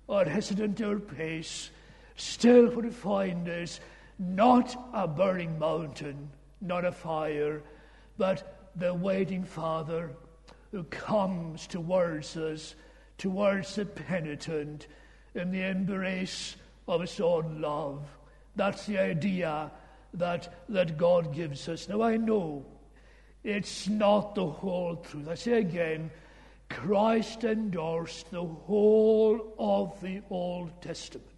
or 0.08 0.24
hesitant 0.24 0.80
our 0.82 0.98
pace, 0.98 1.70
still 2.16 2.68
we 2.70 2.90
find 2.90 3.48
us 3.48 3.80
not 4.20 4.76
a 4.92 5.08
burning 5.08 5.58
mountain, 5.58 6.28
not 6.60 6.84
a 6.84 6.92
fire, 6.92 7.62
but 8.18 8.68
the 8.76 8.92
waiting 8.92 9.42
Father 9.42 10.10
who 10.70 10.84
comes 10.84 11.66
towards 11.66 12.36
us, 12.36 12.74
towards 13.16 13.74
the 13.74 13.86
penitent, 13.86 14.86
in 15.34 15.50
the 15.50 15.62
embrace 15.62 16.56
of 16.86 17.00
his 17.00 17.18
own 17.18 17.62
love. 17.62 18.06
That's 18.56 18.84
the 18.84 18.98
idea 18.98 19.70
that, 20.14 20.64
that 20.68 20.98
God 20.98 21.34
gives 21.34 21.66
us. 21.68 21.88
Now, 21.88 22.02
I 22.02 22.18
know 22.18 22.64
it's 23.42 23.88
not 23.88 24.34
the 24.34 24.46
whole 24.46 24.96
truth. 24.96 25.28
I 25.28 25.34
say 25.34 25.60
again, 25.60 26.10
Christ 26.68 27.44
endorsed 27.44 28.30
the 28.30 28.44
whole 28.44 29.54
of 29.58 29.98
the 30.02 30.20
Old 30.28 30.82
Testament. 30.82 31.29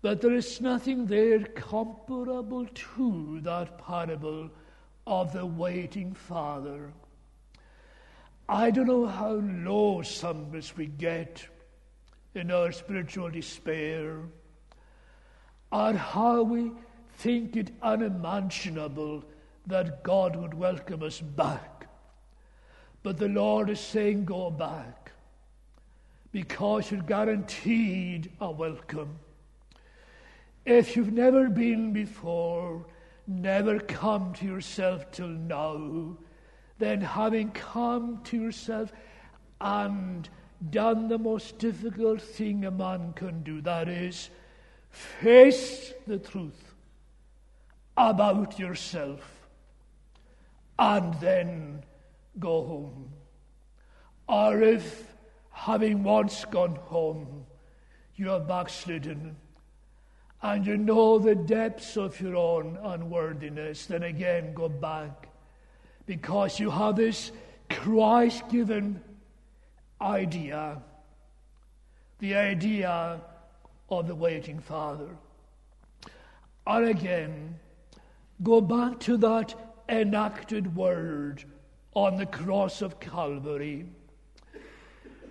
But 0.00 0.20
there 0.20 0.34
is 0.34 0.60
nothing 0.60 1.06
there 1.06 1.40
comparable 1.40 2.66
to 2.66 3.40
that 3.42 3.78
parable 3.78 4.50
of 5.06 5.32
the 5.32 5.44
waiting 5.44 6.12
Father. 6.12 6.92
I 8.48 8.70
don't 8.70 8.86
know 8.86 9.06
how 9.06 9.32
low 9.32 10.02
some 10.02 10.42
of 10.42 10.54
us 10.54 10.76
we 10.76 10.86
get 10.86 11.46
in 12.34 12.50
our 12.50 12.70
spiritual 12.72 13.30
despair, 13.30 14.20
or 15.72 15.92
how 15.92 16.42
we 16.42 16.70
think 17.16 17.56
it 17.56 17.72
unimaginable 17.82 19.24
that 19.66 20.02
God 20.04 20.36
would 20.36 20.54
welcome 20.54 21.02
us 21.02 21.20
back. 21.20 21.88
But 23.02 23.18
the 23.18 23.28
Lord 23.28 23.68
is 23.68 23.80
saying, 23.80 24.24
Go 24.24 24.50
back, 24.50 25.12
because 26.30 26.90
you're 26.90 27.02
guaranteed 27.02 28.30
a 28.40 28.50
welcome. 28.50 29.18
If 30.68 30.96
you've 30.96 31.14
never 31.14 31.48
been 31.48 31.94
before, 31.94 32.84
never 33.26 33.80
come 33.80 34.34
to 34.34 34.44
yourself 34.44 35.10
till 35.10 35.28
now, 35.28 36.18
then 36.78 37.00
having 37.00 37.52
come 37.52 38.20
to 38.24 38.36
yourself 38.36 38.92
and 39.62 40.28
done 40.68 41.08
the 41.08 41.16
most 41.16 41.58
difficult 41.58 42.20
thing 42.20 42.66
a 42.66 42.70
man 42.70 43.14
can 43.14 43.42
do 43.42 43.62
that 43.62 43.88
is, 43.88 44.28
face 44.90 45.94
the 46.06 46.18
truth 46.18 46.74
about 47.96 48.58
yourself 48.58 49.48
and 50.78 51.14
then 51.14 51.82
go 52.38 52.66
home. 52.66 53.12
Or 54.28 54.60
if, 54.60 55.14
having 55.50 56.02
once 56.02 56.44
gone 56.44 56.76
home, 56.76 57.46
you 58.16 58.28
have 58.28 58.46
backslidden, 58.46 59.36
and 60.42 60.66
you 60.66 60.76
know 60.76 61.18
the 61.18 61.34
depths 61.34 61.96
of 61.96 62.20
your 62.20 62.36
own 62.36 62.78
unworthiness, 62.82 63.86
then 63.86 64.04
again 64.04 64.54
go 64.54 64.68
back 64.68 65.28
because 66.06 66.60
you 66.60 66.70
have 66.70 66.96
this 66.96 67.32
Christ 67.68 68.48
given 68.48 69.00
idea, 70.00 70.80
the 72.20 72.36
idea 72.36 73.20
of 73.90 74.06
the 74.06 74.14
waiting 74.14 74.60
Father. 74.60 75.08
And 76.66 76.88
again, 76.88 77.58
go 78.42 78.60
back 78.60 79.00
to 79.00 79.16
that 79.18 79.54
enacted 79.88 80.76
word 80.76 81.44
on 81.94 82.16
the 82.16 82.26
cross 82.26 82.80
of 82.80 83.00
Calvary. 83.00 83.86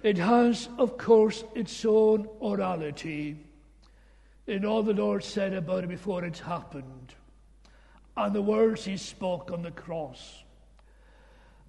It 0.04 0.18
has, 0.18 0.68
of 0.78 0.98
course, 0.98 1.44
its 1.56 1.86
own 1.86 2.28
orality 2.42 3.38
in 4.48 4.66
all 4.66 4.82
the 4.82 4.94
Lord 4.94 5.24
said 5.24 5.54
about 5.54 5.84
it 5.84 5.90
before 5.90 6.24
it 6.24 6.38
happened, 6.40 7.14
and 8.16 8.34
the 8.34 8.42
words 8.42 8.86
he 8.86 8.98
spoke 8.98 9.52
on 9.52 9.62
the 9.62 9.72
cross. 9.72 10.44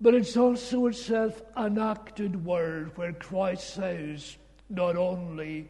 But 0.01 0.14
it's 0.14 0.37
also 0.37 0.87
itself 0.87 1.43
an 1.57 1.79
acted 1.79 2.45
word 2.45 2.97
where 2.97 3.12
Christ 3.12 3.75
says, 3.75 4.37
not 4.71 4.97
only, 4.97 5.69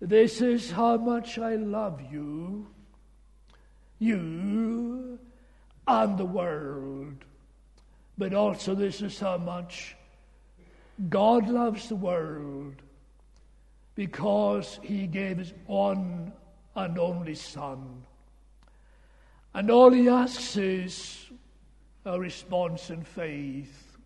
This 0.00 0.40
is 0.40 0.70
how 0.70 0.96
much 0.96 1.38
I 1.38 1.56
love 1.56 2.00
you, 2.10 2.68
you 3.98 5.18
and 5.86 6.16
the 6.16 6.24
world, 6.24 7.24
but 8.16 8.32
also 8.32 8.74
this 8.74 9.02
is 9.02 9.18
how 9.18 9.36
much 9.36 9.96
God 11.08 11.48
loves 11.48 11.88
the 11.88 11.96
world 11.96 12.74
because 14.00 14.80
he 14.82 15.06
gave 15.06 15.36
his 15.36 15.52
one 15.66 16.32
and 16.74 16.98
only 16.98 17.34
Son. 17.34 18.02
And 19.52 19.70
all 19.70 19.90
he 19.90 20.08
asks 20.08 20.56
is 20.56 21.26
a 22.06 22.18
response 22.18 22.88
in 22.88 23.04
faith. 23.04 23.98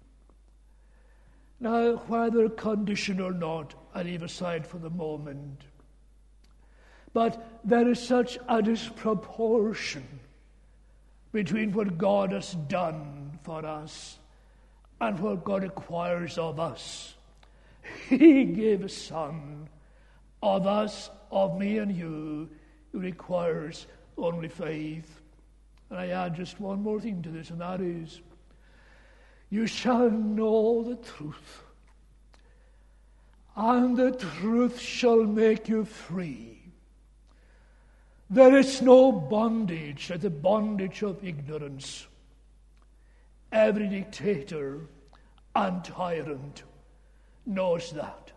Now, 1.60 1.94
whether 2.08 2.48
condition 2.48 3.20
or 3.20 3.30
not, 3.30 3.76
I 3.94 4.02
leave 4.02 4.24
aside 4.24 4.66
for 4.66 4.78
the 4.78 4.90
moment. 4.90 5.62
But 7.12 7.60
there 7.62 7.88
is 7.88 8.02
such 8.02 8.36
a 8.48 8.60
disproportion 8.60 10.18
between 11.30 11.72
what 11.72 11.98
God 11.98 12.32
has 12.32 12.54
done 12.66 13.38
for 13.44 13.64
us 13.64 14.18
and 15.00 15.20
what 15.20 15.44
God 15.44 15.62
requires 15.62 16.36
of 16.36 16.58
us. 16.58 17.14
He 18.08 18.42
gave 18.42 18.82
a 18.82 18.88
son 18.88 19.68
of 20.44 20.66
us, 20.66 21.10
of 21.30 21.58
me 21.58 21.78
and 21.78 21.90
you, 21.90 22.50
who 22.92 23.00
requires 23.00 23.86
only 24.18 24.48
faith. 24.48 25.22
And 25.88 25.98
I 25.98 26.08
add 26.08 26.36
just 26.36 26.60
one 26.60 26.82
more 26.82 27.00
thing 27.00 27.22
to 27.22 27.30
this, 27.30 27.48
and 27.48 27.60
that 27.62 27.80
is 27.80 28.20
you 29.48 29.66
shall 29.66 30.10
know 30.10 30.82
the 30.82 30.96
truth, 30.96 31.62
and 33.56 33.96
the 33.96 34.12
truth 34.12 34.78
shall 34.78 35.24
make 35.24 35.68
you 35.68 35.84
free. 35.84 36.60
There 38.28 38.56
is 38.56 38.82
no 38.82 39.12
bondage 39.12 40.10
like 40.10 40.20
the 40.20 40.30
bondage 40.30 41.02
of 41.02 41.24
ignorance. 41.24 42.06
Every 43.52 43.86
dictator 43.86 44.88
and 45.54 45.84
tyrant 45.84 46.64
knows 47.46 47.92
that. 47.92 48.33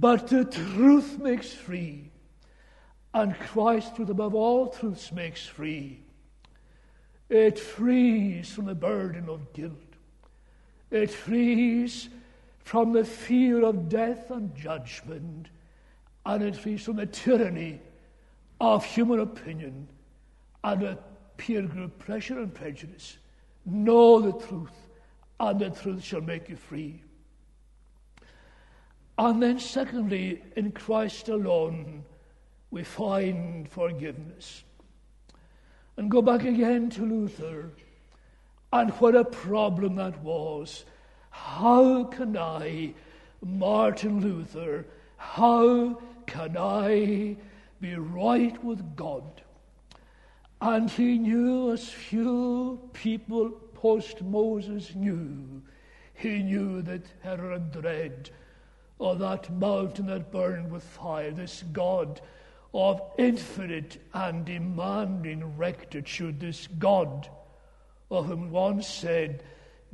But 0.00 0.28
the 0.28 0.46
truth 0.46 1.18
makes 1.18 1.52
free, 1.52 2.10
and 3.12 3.38
Christ, 3.38 3.96
truth 3.96 4.08
above 4.08 4.34
all 4.34 4.68
truths, 4.68 5.12
makes 5.12 5.46
free. 5.46 6.00
It 7.28 7.58
frees 7.58 8.50
from 8.50 8.64
the 8.64 8.74
burden 8.74 9.28
of 9.28 9.52
guilt. 9.52 9.74
It 10.90 11.10
frees 11.10 12.08
from 12.60 12.92
the 12.92 13.04
fear 13.04 13.62
of 13.62 13.90
death 13.90 14.30
and 14.30 14.56
judgment, 14.56 15.48
and 16.24 16.42
it 16.42 16.56
frees 16.56 16.82
from 16.82 16.96
the 16.96 17.04
tyranny 17.04 17.78
of 18.58 18.82
human 18.86 19.20
opinion 19.20 19.86
and 20.64 20.82
a 20.82 20.98
peer 21.36 21.62
group 21.62 21.98
pressure 21.98 22.38
and 22.38 22.54
prejudice. 22.54 23.18
Know 23.66 24.18
the 24.22 24.46
truth, 24.46 24.88
and 25.38 25.60
the 25.60 25.68
truth 25.68 26.02
shall 26.02 26.22
make 26.22 26.48
you 26.48 26.56
free. 26.56 27.02
And 29.20 29.42
then, 29.42 29.58
secondly, 29.58 30.42
in 30.56 30.72
Christ 30.72 31.28
alone, 31.28 32.04
we 32.70 32.84
find 32.84 33.68
forgiveness. 33.68 34.64
And 35.98 36.10
go 36.10 36.22
back 36.22 36.44
again 36.44 36.88
to 36.92 37.04
Luther, 37.04 37.70
and 38.72 38.90
what 38.92 39.14
a 39.14 39.26
problem 39.26 39.96
that 39.96 40.22
was. 40.22 40.86
How 41.28 42.04
can 42.04 42.34
I, 42.34 42.94
Martin 43.42 44.22
Luther, 44.22 44.86
how 45.18 46.00
can 46.24 46.56
I 46.56 47.36
be 47.78 47.96
right 47.96 48.64
with 48.64 48.96
God? 48.96 49.42
And 50.62 50.88
he 50.90 51.18
knew 51.18 51.72
as 51.72 51.90
few 51.90 52.88
people 52.94 53.50
post 53.74 54.22
Moses 54.22 54.94
knew. 54.94 55.60
He 56.14 56.42
knew 56.42 56.80
that 56.80 57.04
Herod 57.20 57.70
dread 57.70 58.30
or 59.00 59.16
that 59.16 59.50
mountain 59.50 60.06
that 60.06 60.30
burned 60.30 60.70
with 60.70 60.82
fire, 60.82 61.30
this 61.30 61.64
God 61.72 62.20
of 62.74 63.00
infinite 63.16 63.98
and 64.12 64.44
demanding 64.44 65.56
rectitude, 65.56 66.38
this 66.38 66.66
God 66.78 67.26
of 68.10 68.26
whom 68.26 68.50
one 68.50 68.82
said, 68.82 69.42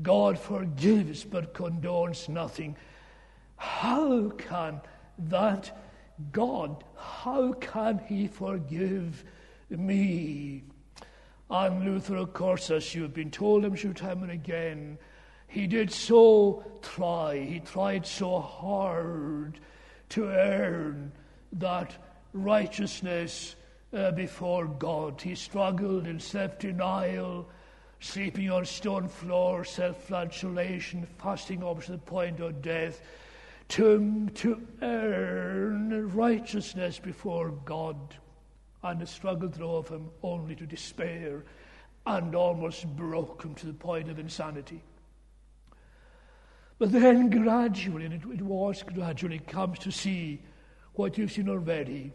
God 0.03 0.37
forgives 0.37 1.23
but 1.23 1.55
condones 1.55 2.29
nothing. 2.29 2.77
How 3.57 4.31
can 4.31 4.81
that 5.19 5.79
God, 6.33 6.83
how 6.97 7.53
can 7.53 8.01
he 8.09 8.27
forgive 8.27 9.25
me? 9.71 10.65
And 11.49 11.85
Luther, 11.85 12.17
of 12.17 12.35
course, 12.35 12.73
as 12.73 12.93
you've 12.93 13.15
been 13.15 13.31
told 13.31 13.65
him 13.65 13.77
through 13.77 13.95
time 13.95 14.25
and 14.25 14.33
again, 14.33 14.99
he 15.49 15.67
did 15.67 15.91
so 15.91 16.65
try, 16.83 17.39
he 17.39 17.61
tried 17.61 18.07
so 18.07 18.41
hard 18.41 19.59
to 20.11 20.29
earn 20.29 21.13
that 21.53 21.97
righteousness 22.33 23.57
uh, 23.93 24.11
before 24.13 24.67
God. 24.67 25.21
He 25.21 25.35
struggled 25.35 26.07
in 26.07 26.21
self 26.21 26.59
denial, 26.59 27.49
sleeping 28.01 28.51
on 28.51 28.65
stone 28.65 29.09
floors, 29.09 29.71
self 29.71 30.05
flagellation, 30.05 31.07
fasting 31.19 31.63
up 31.63 31.83
to 31.85 31.93
the 31.93 31.99
point 31.99 32.41
of 32.41 32.61
death, 32.63 33.01
to, 33.69 34.29
to 34.35 34.61
earn 34.83 36.13
righteousness 36.15 36.99
before 36.99 37.51
God. 37.65 37.97
And 38.83 39.01
the 39.01 39.07
struggle 39.07 39.49
drove 39.49 39.89
him 39.89 40.11
only 40.23 40.55
to 40.57 40.67
despair 40.67 41.45
and 42.07 42.35
almost 42.37 42.87
broke 42.95 43.43
him 43.43 43.55
to 43.57 43.67
the 43.67 43.73
point 43.73 44.09
of 44.09 44.19
insanity. 44.19 44.83
But 46.79 46.93
then 46.93 47.31
gradually, 47.31 48.05
and 48.05 48.15
it, 48.15 48.23
it 48.35 48.43
was 48.43 48.83
gradually, 48.83 49.39
comes 49.39 49.79
to 49.81 49.91
see 49.91 50.41
what 50.95 51.17
you've 51.17 51.33
seen 51.33 51.49
already 51.49 52.13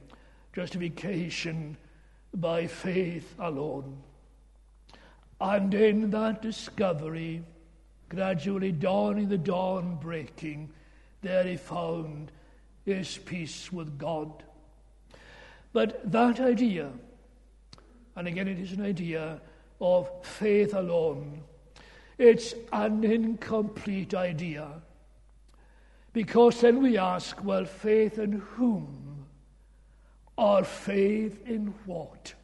justification 0.54 1.78
by 2.34 2.67
faith 2.67 3.36
alone. 3.39 3.97
And 5.39 5.74
in 5.74 6.12
that 6.12 6.41
discovery, 6.41 7.43
gradually 8.10 8.71
dawning 8.71 9.30
the 9.30 9.38
dawn 9.38 9.97
breaking, 10.00 10.69
there 11.21 11.43
he 11.43 11.58
found 11.58 12.32
his 12.86 13.17
peace 13.17 13.71
with 13.71 13.97
God. 13.97 14.43
But 15.74 16.12
that 16.12 16.39
idea, 16.39 16.91
and 18.15 18.28
again 18.28 18.47
it 18.47 18.60
is 18.60 18.74
an 18.74 18.86
idea 18.86 19.41
of 19.80 20.10
faith 20.26 20.74
alone, 20.74 21.41
it's 22.22 22.54
an 22.72 23.04
incomplete 23.04 24.14
idea. 24.14 24.68
Because 26.14 26.62
then 26.62 26.80
we 26.84 26.96
ask, 26.98 27.44
well, 27.44 27.66
faith 27.66 28.20
in 28.20 28.34
whom? 28.34 29.26
Or 30.38 30.64
faith 30.64 31.48
in 31.48 31.74
what? 31.88 32.36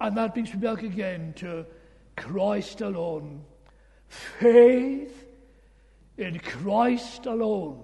And 0.00 0.16
that 0.16 0.34
brings 0.34 0.54
me 0.54 0.60
back 0.60 0.82
again 0.84 1.32
to 1.38 1.66
Christ 2.16 2.82
alone. 2.82 3.44
Faith 4.06 5.26
in 6.16 6.38
Christ 6.38 7.26
alone. 7.26 7.82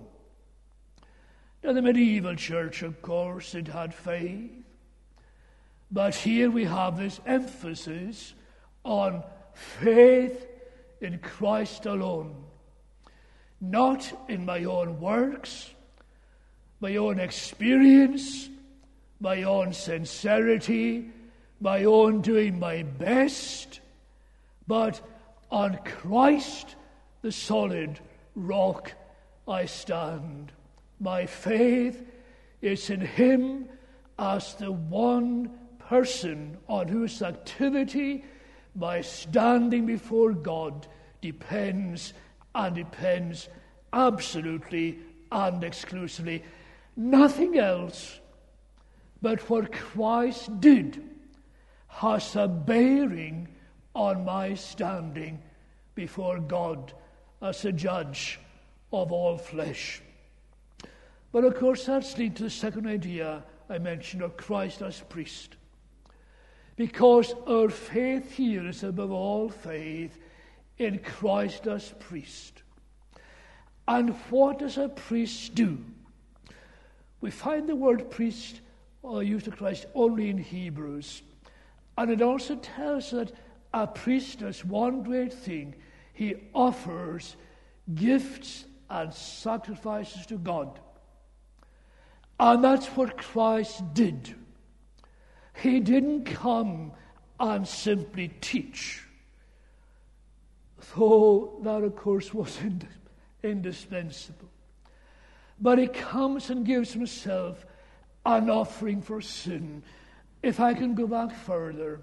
Now, 1.64 1.72
the 1.72 1.83
medieval 1.83 2.37
church, 2.37 2.83
of 2.83 3.03
course, 3.03 3.57
it 3.57 3.66
had 3.66 3.92
faith. 3.92 4.53
But 5.90 6.14
here 6.14 6.53
we 6.53 6.64
have 6.66 6.96
this 6.96 7.20
emphasis 7.27 8.35
on 8.85 9.25
faith 9.55 10.46
in 11.02 11.18
Christ 11.18 11.86
alone. 11.86 12.34
Not 13.60 14.12
in 14.28 14.44
my 14.44 14.64
own 14.64 15.00
works, 15.00 15.70
my 16.80 16.96
own 16.96 17.20
experience, 17.20 18.48
my 19.20 19.42
own 19.42 19.72
sincerity, 19.72 21.10
my 21.60 21.84
own 21.84 22.22
doing 22.22 22.58
my 22.58 22.82
best, 22.82 23.80
but 24.66 25.00
on 25.50 25.78
Christ, 25.84 26.74
the 27.20 27.30
solid 27.30 28.00
rock, 28.34 28.92
I 29.46 29.66
stand. 29.66 30.50
My 30.98 31.26
faith 31.26 32.04
is 32.60 32.90
in 32.90 33.00
Him 33.00 33.68
as 34.18 34.54
the 34.54 34.72
one 34.72 35.50
person 35.78 36.56
on 36.68 36.88
whose 36.88 37.22
activity 37.22 38.24
my 38.74 39.00
standing 39.00 39.87
before 39.87 40.32
God 40.32 40.87
depends 41.20 42.14
and 42.54 42.74
depends 42.74 43.48
absolutely 43.92 44.98
and 45.30 45.62
exclusively. 45.64 46.42
Nothing 46.96 47.58
else 47.58 48.20
but 49.20 49.48
what 49.48 49.72
Christ 49.72 50.61
did 50.61 51.02
has 51.88 52.35
a 52.35 52.48
bearing 52.48 53.48
on 53.94 54.24
my 54.24 54.54
standing 54.54 55.40
before 55.94 56.40
God 56.40 56.92
as 57.40 57.64
a 57.64 57.72
judge 57.72 58.40
of 58.92 59.12
all 59.12 59.38
flesh. 59.38 60.02
But 61.30 61.44
of 61.44 61.54
course, 61.56 61.87
that's 61.87 62.18
leads 62.18 62.37
to 62.37 62.44
the 62.44 62.50
second 62.50 62.87
idea 62.87 63.42
I 63.68 63.78
mentioned 63.78 64.22
of 64.22 64.37
Christ 64.37 64.82
as 64.82 65.00
priest. 65.00 65.56
Because 66.76 67.35
our 67.46 67.68
faith 67.68 68.32
here 68.32 68.66
is 68.66 68.82
above 68.82 69.12
all 69.12 69.48
faith 69.48 70.18
in 70.78 70.98
Christ 70.98 71.66
as 71.66 71.94
priest. 71.98 72.62
And 73.87 74.11
what 74.30 74.58
does 74.58 74.78
a 74.78 74.88
priest 74.88 75.54
do? 75.54 75.78
We 77.20 77.30
find 77.30 77.68
the 77.68 77.76
word 77.76 78.11
priest 78.11 78.61
uh, 79.04 79.18
used 79.18 79.48
of 79.48 79.56
Christ 79.56 79.87
only 79.94 80.30
in 80.30 80.38
Hebrews. 80.38 81.22
And 81.98 82.11
it 82.11 82.22
also 82.22 82.56
tells 82.56 83.11
that 83.11 83.32
a 83.74 83.87
priest 83.87 84.40
does 84.40 84.64
one 84.64 85.02
great 85.02 85.32
thing 85.32 85.74
he 86.14 86.37
offers 86.54 87.37
gifts 87.94 88.64
and 88.88 89.12
sacrifices 89.12 90.26
to 90.26 90.38
God. 90.38 90.78
And 92.38 92.62
that's 92.62 92.87
what 92.88 93.16
Christ 93.16 93.94
did. 93.94 94.35
He 95.54 95.80
didn't 95.80 96.24
come 96.24 96.92
and 97.38 97.66
simply 97.66 98.28
teach, 98.40 99.02
though 100.96 101.58
that, 101.62 101.82
of 101.82 101.96
course, 101.96 102.32
was 102.34 102.58
indispensable. 103.42 104.48
But 105.60 105.78
he 105.78 105.86
comes 105.86 106.50
and 106.50 106.66
gives 106.66 106.92
himself 106.92 107.64
an 108.24 108.50
offering 108.50 109.02
for 109.02 109.20
sin 109.20 109.82
if 110.42 110.58
I 110.58 110.74
can 110.74 110.94
go 110.94 111.06
back 111.06 111.32
further, 111.32 112.00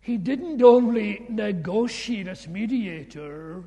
he 0.00 0.16
didn't 0.16 0.62
only 0.62 1.24
negotiate 1.28 2.26
as 2.26 2.48
mediator 2.48 3.62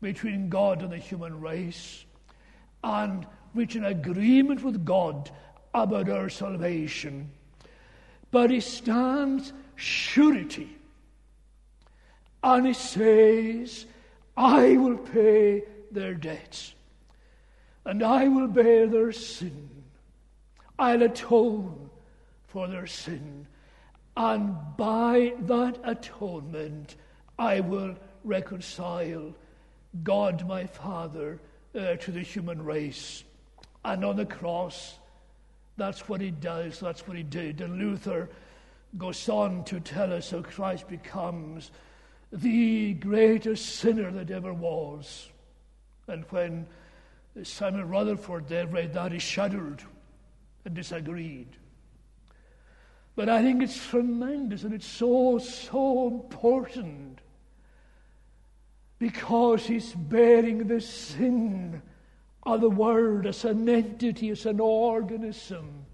between 0.00 0.48
God 0.48 0.82
and 0.82 0.92
the 0.92 0.98
human 0.98 1.40
race 1.40 2.04
and 2.84 3.26
reach 3.54 3.74
an 3.74 3.84
agreement 3.84 4.62
with 4.62 4.84
God 4.84 5.30
about 5.74 6.08
our 6.08 6.28
salvation, 6.28 7.30
but 8.30 8.50
he 8.50 8.60
stands 8.60 9.52
surety 9.76 10.76
and 12.42 12.66
he 12.66 12.72
says, 12.72 13.86
I 14.36 14.76
will 14.76 14.98
pay 14.98 15.64
their 15.90 16.14
debts 16.14 16.74
and 17.84 18.02
I 18.02 18.28
will 18.28 18.48
bear 18.48 18.86
their 18.86 19.12
sin. 19.12 19.68
I'll 20.78 21.02
atone 21.02 21.90
for 22.46 22.66
their 22.68 22.86
sin. 22.86 23.46
And 24.16 24.54
by 24.76 25.34
that 25.40 25.78
atonement, 25.84 26.96
I 27.38 27.60
will 27.60 27.96
reconcile 28.24 29.34
God 30.02 30.46
my 30.46 30.66
Father 30.66 31.40
uh, 31.74 31.96
to 31.96 32.10
the 32.10 32.20
human 32.20 32.62
race. 32.62 33.24
And 33.84 34.04
on 34.04 34.16
the 34.16 34.26
cross, 34.26 34.98
that's 35.80 36.08
what 36.10 36.20
he 36.20 36.30
does, 36.30 36.78
that's 36.78 37.08
what 37.08 37.16
he 37.16 37.22
did. 37.22 37.62
And 37.62 37.78
Luther 37.78 38.28
goes 38.98 39.28
on 39.30 39.64
to 39.64 39.80
tell 39.80 40.12
us 40.12 40.30
how 40.30 40.42
Christ 40.42 40.86
becomes 40.88 41.70
the 42.30 42.92
greatest 42.94 43.76
sinner 43.76 44.10
that 44.12 44.30
ever 44.30 44.52
was. 44.52 45.30
And 46.06 46.24
when 46.28 46.66
Samuel 47.42 47.84
Rutherford 47.84 48.46
there 48.46 48.66
read 48.66 48.92
that, 48.92 49.12
he 49.12 49.18
shuddered 49.18 49.82
and 50.66 50.74
disagreed. 50.74 51.48
But 53.16 53.30
I 53.30 53.40
think 53.42 53.62
it's 53.62 53.88
tremendous 53.88 54.64
and 54.64 54.74
it's 54.74 54.86
so, 54.86 55.38
so 55.38 56.08
important 56.08 57.20
because 58.98 59.66
he's 59.66 59.92
bearing 59.94 60.68
the 60.68 60.80
sin 60.82 61.80
of 62.42 62.60
the 62.60 62.70
world 62.70 63.26
as 63.26 63.44
an 63.44 63.68
entity, 63.68 64.30
as 64.30 64.46
an 64.46 64.60
organism. 64.60 65.84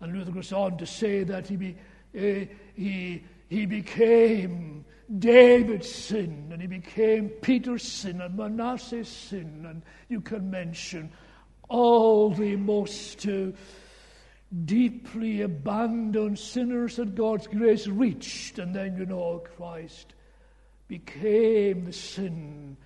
And 0.00 0.12
Luther 0.12 0.32
goes 0.32 0.52
on 0.52 0.78
to 0.78 0.86
say 0.86 1.22
that 1.24 1.46
he, 1.46 1.56
be, 1.56 1.76
uh, 2.16 2.46
he, 2.74 3.22
he 3.48 3.66
became 3.66 4.84
David's 5.18 5.90
sin, 5.90 6.48
and 6.50 6.60
he 6.60 6.66
became 6.66 7.28
Peter's 7.28 7.84
sin, 7.84 8.20
and 8.20 8.36
Manasseh's 8.36 9.08
sin, 9.08 9.64
and 9.68 9.82
you 10.08 10.20
can 10.20 10.50
mention 10.50 11.12
all 11.68 12.30
the 12.30 12.56
most 12.56 13.26
uh, 13.26 13.46
deeply 14.64 15.42
abandoned 15.42 16.38
sinners 16.38 16.96
that 16.96 17.14
God's 17.14 17.46
grace 17.46 17.86
reached. 17.86 18.58
And 18.58 18.74
then, 18.74 18.96
you 18.96 19.06
know, 19.06 19.42
Christ 19.56 20.14
became 20.88 21.86
the 21.86 21.92
sin 21.92 22.76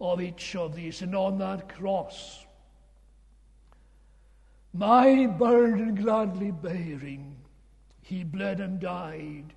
of 0.00 0.20
each 0.20 0.56
of 0.56 0.74
these. 0.74 1.02
And 1.02 1.14
on 1.14 1.38
that 1.38 1.68
cross, 1.68 2.44
my 4.72 5.26
burden 5.26 5.94
gladly 5.96 6.50
bearing, 6.50 7.36
he 8.02 8.24
bled 8.24 8.60
and 8.60 8.80
died 8.80 9.52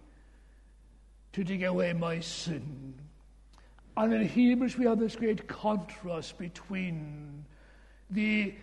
to 1.34 1.44
take 1.44 1.64
away 1.64 1.94
my 1.94 2.20
sin. 2.20 2.94
And 3.96 4.14
in 4.14 4.28
Hebrews, 4.28 4.78
we 4.78 4.86
have 4.86 5.00
this 5.00 5.16
great 5.16 5.48
contrast 5.48 6.38
between 6.38 7.46
the 8.10 8.54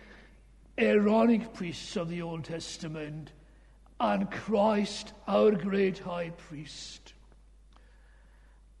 Aaronic 0.77 1.53
priests 1.53 1.95
of 1.95 2.09
the 2.09 2.21
Old 2.21 2.45
Testament 2.45 3.31
and 3.99 4.29
Christ, 4.31 5.13
our 5.27 5.51
great 5.51 5.99
high 5.99 6.31
priest. 6.31 7.13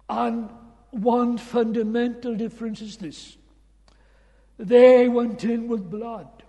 And 0.09 0.49
one 0.91 1.37
fundamental 1.37 2.35
difference 2.35 2.81
is 2.81 2.97
this 2.97 3.37
they 4.59 5.07
went 5.07 5.43
in 5.43 5.67
with 5.67 5.89
blood. 5.89 6.43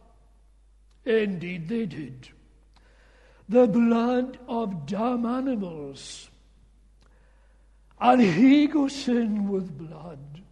Indeed, 1.07 1.69
they 1.69 1.87
did. 1.87 2.29
The 3.49 3.67
blood 3.67 4.39
of 4.47 4.85
dumb 4.85 5.25
animals. 5.25 6.29
And 7.99 8.21
he 8.21 8.67
goes 8.67 9.09
in 9.09 9.49
with 9.49 9.79
blood. 9.79 10.43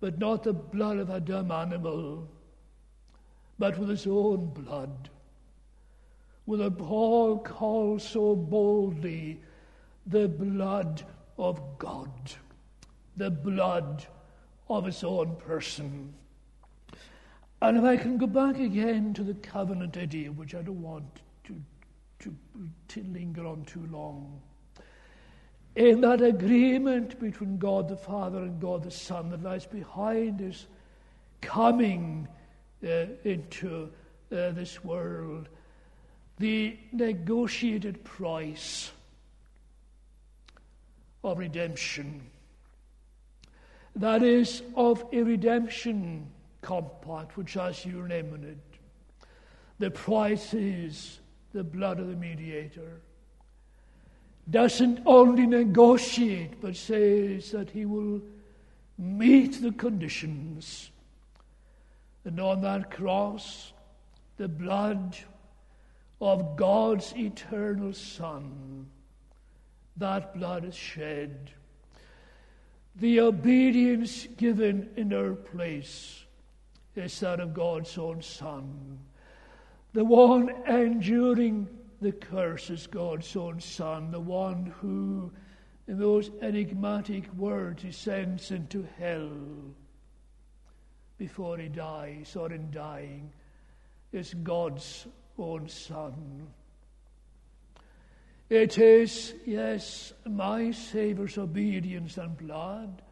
But 0.00 0.18
not 0.18 0.44
the 0.44 0.54
blood 0.54 0.98
of 0.98 1.10
a 1.10 1.20
dumb 1.20 1.50
animal, 1.50 2.28
but 3.58 3.78
with 3.78 3.90
his 3.90 4.06
own 4.06 4.46
blood. 4.46 5.10
With 6.46 6.60
a 6.62 6.70
Paul 6.70 7.38
calls 7.38 8.02
so 8.08 8.34
boldly 8.34 9.40
the 10.06 10.28
blood 10.28 11.02
of 11.38 11.60
God, 11.78 12.10
the 13.16 13.30
blood 13.30 14.06
of 14.68 14.86
his 14.86 15.04
own 15.04 15.36
person. 15.36 16.14
And 17.60 17.78
if 17.78 17.84
I 17.84 17.96
can 17.96 18.18
go 18.18 18.26
back 18.26 18.58
again 18.58 19.14
to 19.14 19.22
the 19.22 19.34
covenant 19.34 19.96
idea, 19.96 20.30
which 20.30 20.54
I 20.54 20.62
don't 20.62 20.82
want 20.82 21.20
to, 21.44 21.56
to, 22.20 22.34
to 22.88 23.02
linger 23.12 23.46
on 23.46 23.64
too 23.64 23.86
long, 23.90 24.40
in 25.76 26.00
that 26.02 26.20
agreement 26.20 27.18
between 27.18 27.58
God 27.58 27.88
the 27.88 27.96
Father 27.96 28.38
and 28.38 28.60
God 28.60 28.84
the 28.84 28.90
Son 28.90 29.30
that 29.30 29.42
lies 29.42 29.66
behind 29.66 30.40
his 30.40 30.66
coming 31.40 32.28
uh, 32.84 33.06
into 33.24 33.90
uh, 34.30 34.50
this 34.50 34.84
world, 34.84 35.48
the 36.38 36.76
negotiated 36.92 38.02
price 38.04 38.90
of 41.24 41.38
redemption. 41.38 42.22
That 43.96 44.22
is, 44.22 44.62
of 44.76 45.04
a 45.12 45.22
redemption 45.22 46.28
compact 46.60 47.36
which 47.36 47.54
has 47.54 47.84
it. 48.44 48.58
The 49.78 49.90
price 49.90 50.54
is 50.54 51.18
the 51.52 51.64
blood 51.64 51.98
of 51.98 52.08
the 52.08 52.16
mediator. 52.16 53.00
Doesn't 54.50 55.00
only 55.06 55.46
negotiate, 55.46 56.60
but 56.60 56.76
says 56.76 57.50
that 57.52 57.70
he 57.70 57.86
will 57.86 58.20
meet 58.98 59.62
the 59.62 59.72
conditions. 59.72 60.90
And 62.24 62.38
on 62.40 62.60
that 62.62 62.90
cross, 62.90 63.72
the 64.36 64.48
blood 64.48 65.16
of 66.20 66.56
God's 66.56 67.14
eternal 67.16 67.92
Son, 67.92 68.86
that 69.96 70.34
blood 70.34 70.64
is 70.64 70.74
shed. 70.74 71.50
The 72.96 73.20
obedience 73.20 74.26
given 74.36 74.90
in 74.96 75.12
our 75.12 75.34
place 75.34 76.24
is 76.94 77.18
that 77.20 77.40
of 77.40 77.54
God's 77.54 77.96
own 77.98 78.22
Son. 78.22 78.98
The 79.92 80.04
one 80.04 80.50
enduring 80.66 81.68
the 82.00 82.12
curse 82.12 82.70
is 82.70 82.86
God's 82.86 83.34
own 83.36 83.60
Son, 83.60 84.10
the 84.10 84.20
one 84.20 84.72
who, 84.80 85.32
in 85.88 85.98
those 85.98 86.30
enigmatic 86.42 87.32
words, 87.34 87.82
he 87.82 87.92
sends 87.92 88.50
into 88.50 88.86
hell 88.98 89.30
before 91.18 91.58
he 91.58 91.68
dies 91.68 92.36
or 92.36 92.52
in 92.52 92.70
dying, 92.70 93.32
is 94.12 94.34
God's 94.34 95.06
own 95.38 95.68
Son. 95.68 96.48
It 98.54 98.78
is, 98.78 99.34
yes, 99.44 100.12
my 100.24 100.70
Saviour's 100.70 101.38
obedience 101.38 102.18
and 102.18 102.38
blood 102.38 103.02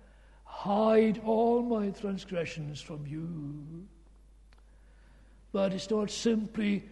hide 0.45 1.21
all 1.25 1.63
my 1.63 1.91
transgressions 1.91 2.81
from 2.81 3.05
you. 3.09 3.89
But 5.51 5.73
it's 5.73 5.91
not 5.91 6.13
simply 6.13 6.85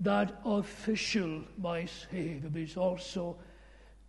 that 0.00 0.38
official, 0.44 1.44
my 1.56 1.86
Savior, 1.86 2.50
but 2.50 2.60
it's 2.60 2.76
also 2.76 3.38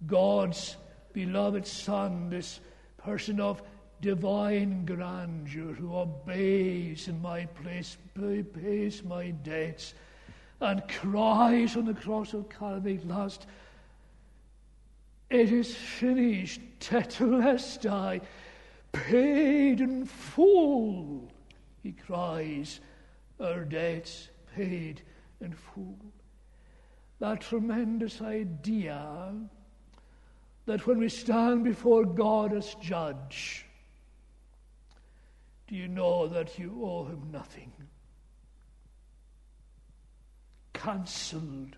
God's 0.06 0.76
beloved 1.14 1.66
Son, 1.66 2.30
this 2.30 2.60
person 2.98 3.40
of 3.40 3.64
divine 4.02 4.84
grandeur 4.84 5.72
who 5.72 5.96
obeys 5.96 7.08
in 7.08 7.22
my 7.22 7.46
place, 7.46 7.96
pays 8.14 9.06
my 9.06 9.30
debts, 9.32 9.94
and 10.64 10.88
cries 10.88 11.76
on 11.76 11.86
the 11.86 11.94
cross 11.94 12.34
of 12.34 12.48
Calvary 12.48 13.00
last, 13.06 13.46
It 15.30 15.52
is 15.52 15.76
finished, 15.76 16.62
tetelestai 16.80 18.22
paid 18.94 19.82
in 19.82 20.06
full. 20.06 21.30
He 21.82 21.92
cries, 21.92 22.80
Our 23.42 23.66
debts 23.66 24.30
paid 24.56 25.02
in 25.42 25.54
full. 25.54 26.00
That 27.20 27.42
tremendous 27.42 28.22
idea 28.22 29.34
that 30.66 30.88
when 30.88 30.98
we 30.98 31.10
stand 31.10 31.66
before 31.66 32.06
God 32.06 32.54
as 32.54 32.74
judge, 32.76 33.66
do 35.68 35.76
you 35.76 35.90
know 35.90 36.28
that 36.28 36.58
you 36.58 36.80
owe 36.86 37.04
him 37.04 37.30
nothing? 37.32 37.74
Cancelled, 40.84 41.78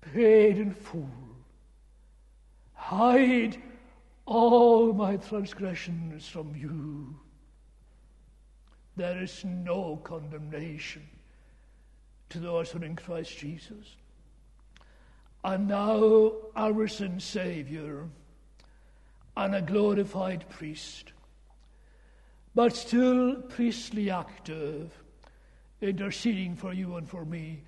paid 0.00 0.58
in 0.58 0.72
full. 0.72 1.10
Hide 2.74 3.60
all 4.26 4.92
my 4.92 5.16
transgressions 5.16 6.28
from 6.28 6.54
you. 6.54 7.18
There 8.94 9.20
is 9.20 9.44
no 9.44 9.96
condemnation 10.04 11.02
to 12.28 12.38
those 12.38 12.70
who 12.70 12.80
are 12.80 12.84
in 12.84 12.94
Christ 12.94 13.36
Jesus. 13.36 13.96
And 15.42 15.66
now 15.66 16.30
our 16.54 16.72
risen 16.72 17.18
Savior 17.18 18.08
and 19.36 19.52
a 19.52 19.62
glorified 19.62 20.48
priest, 20.48 21.12
but 22.54 22.76
still 22.76 23.34
priestly 23.42 24.10
active, 24.10 24.92
interceding 25.86 26.56
for 26.56 26.72
you 26.72 26.96
and 26.96 27.08
for 27.08 27.24
me. 27.24 27.62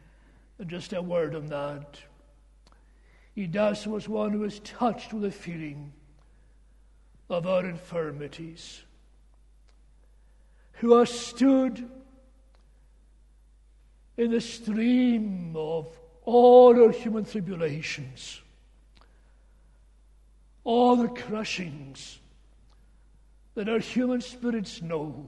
And 0.59 0.69
just 0.69 0.93
a 0.93 1.01
word 1.01 1.35
on 1.35 1.47
that. 1.47 2.01
He 3.35 3.47
does 3.47 3.87
was 3.87 4.09
one 4.09 4.33
who 4.33 4.41
was 4.41 4.59
touched 4.61 5.13
with 5.13 5.23
the 5.23 5.31
feeling 5.31 5.93
of 7.31 7.47
our 7.47 7.65
infirmities, 7.65 8.83
who 10.73 10.99
has 10.99 11.11
stood 11.11 11.89
in 14.17 14.33
the 14.33 14.41
stream 14.41 15.55
of 15.57 15.87
all 16.25 16.83
our 16.83 16.91
human 16.91 17.25
tribulations, 17.25 18.41
all 20.65 20.97
the 20.97 21.09
crushings 21.09 22.19
that 23.55 23.69
our 23.69 23.79
human 23.79 24.21
spirits 24.21 24.83
know, 24.83 25.27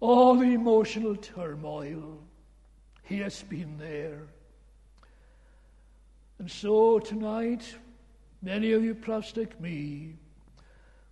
all 0.00 0.34
the 0.36 0.54
emotional 0.54 1.16
turmoil. 1.16 2.18
He 3.02 3.18
has 3.18 3.42
been 3.42 3.78
there. 3.78 4.26
And 6.38 6.50
so 6.50 6.98
tonight, 6.98 7.64
Many 8.40 8.72
of 8.72 8.84
you, 8.84 8.94
perhaps 8.94 9.36
like 9.36 9.60
me, 9.60 10.14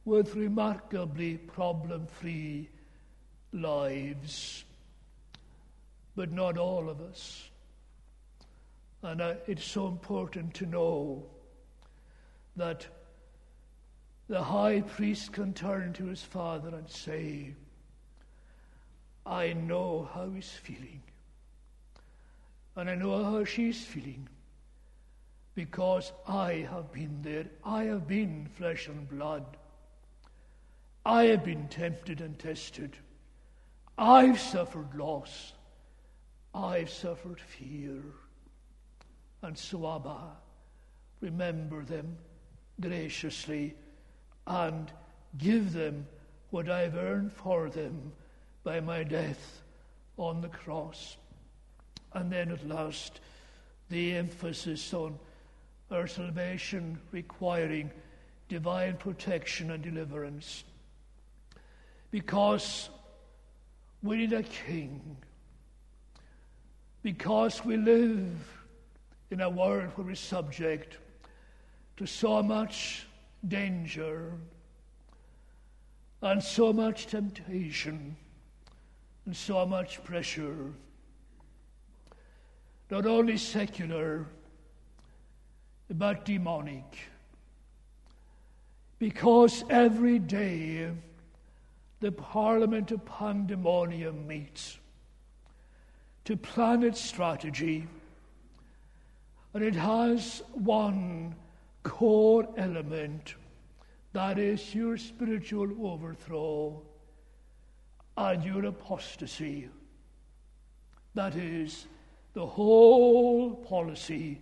with 0.05 0.37
remarkably 0.37 1.39
problem 1.39 2.07
free 2.07 2.69
lives, 3.53 4.65
but 6.15 6.31
not 6.31 6.57
all 6.57 6.89
of 6.89 7.01
us. 7.01 7.51
And 9.03 9.21
uh, 9.21 9.35
it's 9.49 9.65
so 9.65 9.89
important 9.89 10.55
to 10.55 10.67
know 10.67 11.25
that 12.55 12.87
the 14.29 14.43
high 14.43 14.83
priest 14.83 15.33
can 15.33 15.53
turn 15.53 15.93
to 15.95 16.05
his 16.05 16.23
father 16.23 16.69
and 16.77 16.89
say, 16.89 17.55
I 19.27 19.55
know 19.55 20.09
how 20.15 20.31
he's 20.31 20.51
feeling. 20.51 21.03
And 22.77 22.89
I 22.89 22.95
know 22.95 23.25
how 23.25 23.45
she's 23.45 23.85
feeling 23.85 24.29
because 25.55 26.13
I 26.29 26.67
have 26.71 26.93
been 26.93 27.19
there. 27.23 27.47
I 27.65 27.85
have 27.85 28.07
been 28.07 28.47
flesh 28.57 28.87
and 28.87 29.09
blood. 29.09 29.45
I 31.05 31.25
have 31.25 31.45
been 31.45 31.67
tempted 31.69 32.21
and 32.21 32.39
tested. 32.39 32.97
I've 33.99 34.39
suffered 34.39 34.95
loss. 34.95 35.55
I've 36.55 36.91
suffered 36.91 37.41
fear. 37.41 38.03
And 39.43 39.57
so, 39.57 39.97
Abba, 39.97 40.19
remember 41.21 41.85
them 41.85 42.17
graciously 42.81 43.75
and 44.47 44.91
give 45.39 45.73
them 45.73 46.07
what 46.51 46.69
I've 46.69 46.97
earned 46.97 47.33
for 47.33 47.71
them 47.71 48.13
by 48.67 48.81
my 48.81 49.05
death 49.05 49.63
on 50.17 50.41
the 50.41 50.49
cross. 50.49 51.17
And 52.15 52.33
then 52.33 52.51
at 52.51 52.67
last, 52.67 53.21
the 53.91 54.17
emphasis 54.17 54.93
on 54.93 55.17
our 55.93 56.09
salvation 56.09 56.99
requiring 57.13 57.93
divine 58.49 58.97
protection 58.97 59.71
and 59.71 59.85
deliverance. 59.85 60.65
Because 62.11 62.91
we 64.03 64.17
need 64.17 64.33
a 64.33 64.43
king. 64.43 65.17
Because 67.05 67.65
we 67.65 67.77
live 67.77 68.35
in 69.31 69.43
a 69.43 69.49
world 69.49 69.93
where 69.95 70.09
we're 70.09 70.17
subject 70.17 70.99
to 71.99 72.07
so 72.07 72.43
much 72.43 73.07
danger 73.47 74.33
and 76.21 76.43
so 76.43 76.73
much 76.73 77.07
temptation 77.07 78.17
and 79.27 79.37
so 79.37 79.67
much 79.67 80.03
pressure, 80.05 80.73
not 82.91 83.05
only 83.05 83.37
secular, 83.37 84.27
but 85.91 86.25
demonic. 86.25 86.99
Because 88.99 89.65
every 89.69 90.19
day 90.19 90.91
the 92.01 92.13
Parliament 92.13 92.93
of 92.93 93.05
Pandemonium 93.05 94.27
meets 94.27 94.79
to 96.25 96.37
plan 96.37 96.83
its 96.83 97.01
strategy, 97.01 97.87
and 99.53 99.65
it 99.65 99.75
has 99.75 100.43
one 100.53 101.35
core 101.83 102.49
element 102.57 103.35
that 104.13 104.39
is 104.39 104.75
your 104.75 104.97
spiritual 104.97 105.69
overthrow 105.87 106.83
and 108.17 108.45
your 108.45 108.65
apostasy. 108.67 109.69
That 111.15 111.35
is 111.35 111.87
the 112.35 112.47
whole 112.47 113.55
policy 113.55 114.41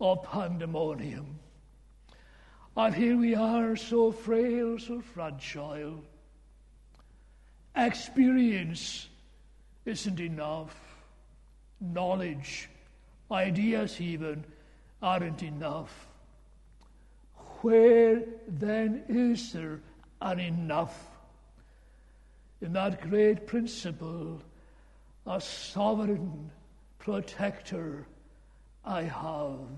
of 0.00 0.22
pandemonium. 0.24 1.38
And 2.76 2.94
here 2.94 3.16
we 3.16 3.34
are, 3.34 3.74
so 3.74 4.12
frail, 4.12 4.78
so 4.78 5.00
fragile. 5.00 6.02
Experience 7.74 9.08
isn't 9.84 10.20
enough. 10.20 10.76
Knowledge, 11.80 12.68
ideas 13.30 14.00
even, 14.00 14.44
aren't 15.02 15.42
enough. 15.42 16.06
Where 17.62 18.22
then 18.46 19.04
is 19.08 19.52
there 19.52 19.80
an 20.20 20.40
enough? 20.40 21.15
In 22.60 22.72
that 22.72 23.02
great 23.02 23.46
principle, 23.46 24.40
a 25.26 25.40
sovereign 25.40 26.50
protector 26.98 28.06
I 28.84 29.02
have, 29.02 29.68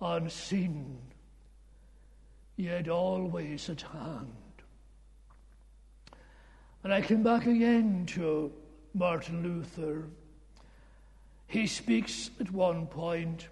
unseen, 0.00 0.98
yet 2.56 2.88
always 2.88 3.70
at 3.70 3.82
hand. 3.82 4.32
And 6.84 6.92
I 6.92 7.00
come 7.00 7.22
back 7.22 7.46
again 7.46 8.04
to 8.08 8.52
Martin 8.94 9.42
Luther. 9.42 10.04
He 11.46 11.66
speaks 11.66 12.30
at 12.40 12.50
one 12.50 12.86
point 12.86 13.48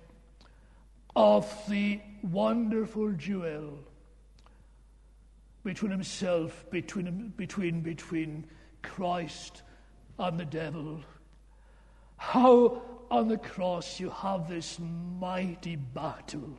of 1.14 1.50
the 1.68 2.00
wonderful 2.22 3.12
duel 3.12 3.78
between 5.66 5.90
himself, 5.90 6.64
between, 6.70 7.32
between, 7.36 7.80
between 7.80 8.46
Christ 8.84 9.62
and 10.16 10.38
the 10.38 10.44
devil. 10.44 11.00
How 12.16 12.82
on 13.10 13.26
the 13.26 13.36
cross 13.36 13.98
you 13.98 14.10
have 14.10 14.48
this 14.48 14.78
mighty 14.78 15.74
battle 15.74 16.56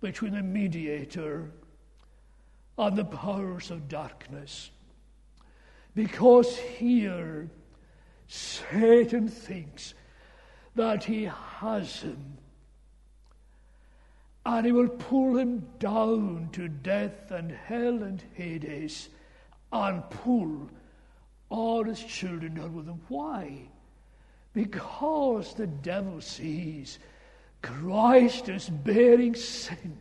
between 0.00 0.32
the 0.32 0.42
mediator 0.42 1.50
and 2.78 2.96
the 2.96 3.04
powers 3.04 3.70
of 3.70 3.88
darkness. 3.88 4.70
Because 5.94 6.56
here 6.56 7.50
Satan 8.26 9.28
thinks 9.28 9.92
that 10.76 11.04
he 11.04 11.24
has 11.24 12.00
him 12.00 12.38
and 14.48 14.64
he 14.64 14.72
will 14.72 14.88
pull 14.88 15.36
him 15.36 15.62
down 15.78 16.48
to 16.52 16.68
death 16.68 17.30
and 17.30 17.52
hell 17.52 18.02
and 18.02 18.24
Hades 18.32 19.10
and 19.70 20.08
pull 20.08 20.70
all 21.50 21.84
his 21.84 22.02
children 22.02 22.54
down 22.54 22.74
with 22.74 22.86
him. 22.86 22.98
Why? 23.08 23.68
Because 24.54 25.52
the 25.52 25.66
devil 25.66 26.22
sees 26.22 26.98
Christ 27.60 28.48
as 28.48 28.70
bearing 28.70 29.34
sin. 29.34 29.98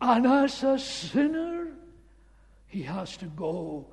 And 0.00 0.26
as 0.26 0.64
a 0.64 0.76
sinner, 0.76 1.68
he 2.66 2.82
has 2.82 3.16
to 3.18 3.26
go, 3.26 3.86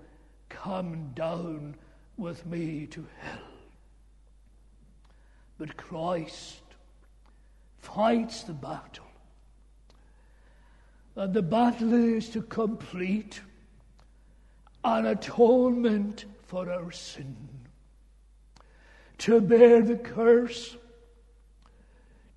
come 0.49 1.11
down 1.13 1.75
with 2.17 2.43
me 2.47 2.87
to 2.87 3.05
hell. 3.19 3.37
But 5.59 5.77
Christ 5.77 6.62
fights 7.83 8.43
the 8.43 8.53
battle. 8.53 9.05
And 11.15 11.33
the 11.33 11.41
battle 11.41 11.93
is 11.93 12.29
to 12.29 12.41
complete 12.41 13.41
an 14.83 15.05
atonement 15.05 16.25
for 16.47 16.71
our 16.71 16.91
sin, 16.91 17.35
to 19.19 19.41
bear 19.41 19.81
the 19.81 19.97
curse, 19.97 20.75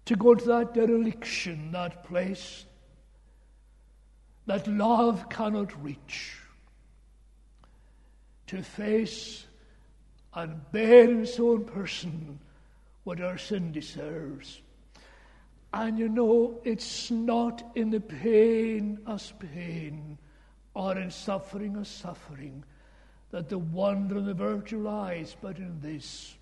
to 0.04 0.16
go 0.16 0.34
to 0.34 0.44
that 0.44 0.74
dereliction, 0.74 1.72
that 1.72 2.04
place 2.04 2.66
that 4.46 4.66
love 4.68 5.28
cannot 5.28 5.82
reach, 5.82 6.36
to 8.48 8.62
face 8.62 9.44
and 10.34 10.60
bear 10.70 11.10
in 11.10 11.20
his 11.20 11.40
own 11.40 11.64
person 11.64 12.38
what 13.04 13.20
our 13.20 13.38
sin 13.38 13.72
deserves. 13.72 14.60
And 15.76 15.98
you 15.98 16.08
know, 16.08 16.58
it's 16.64 17.10
not 17.10 17.62
in 17.74 17.90
the 17.90 18.00
pain 18.00 18.98
as 19.06 19.34
pain 19.38 20.16
or 20.72 20.96
in 20.96 21.10
suffering 21.10 21.76
as 21.76 21.86
suffering 21.86 22.64
that 23.30 23.50
the 23.50 23.58
wonder 23.58 24.16
and 24.16 24.26
the 24.26 24.32
virtue 24.32 24.78
lies, 24.78 25.36
but 25.42 25.58
in 25.58 25.78
this, 25.82 26.34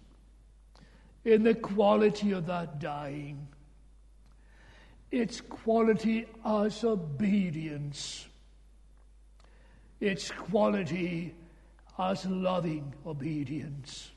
in 1.25 1.43
the 1.43 1.57
quality 1.57 2.31
of 2.31 2.47
that 2.47 2.79
dying. 2.79 3.49
Its 5.11 5.41
quality 5.41 6.27
as 6.47 6.85
obedience, 6.85 8.29
its 9.99 10.31
quality 10.31 11.35
as 11.99 12.25
loving 12.25 12.95
obedience. 13.05 14.13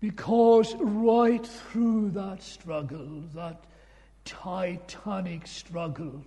Because 0.00 0.74
right 0.80 1.46
through 1.46 2.10
that 2.10 2.42
struggle, 2.42 3.22
that 3.32 3.64
titanic 4.26 5.46
struggle 5.46 6.22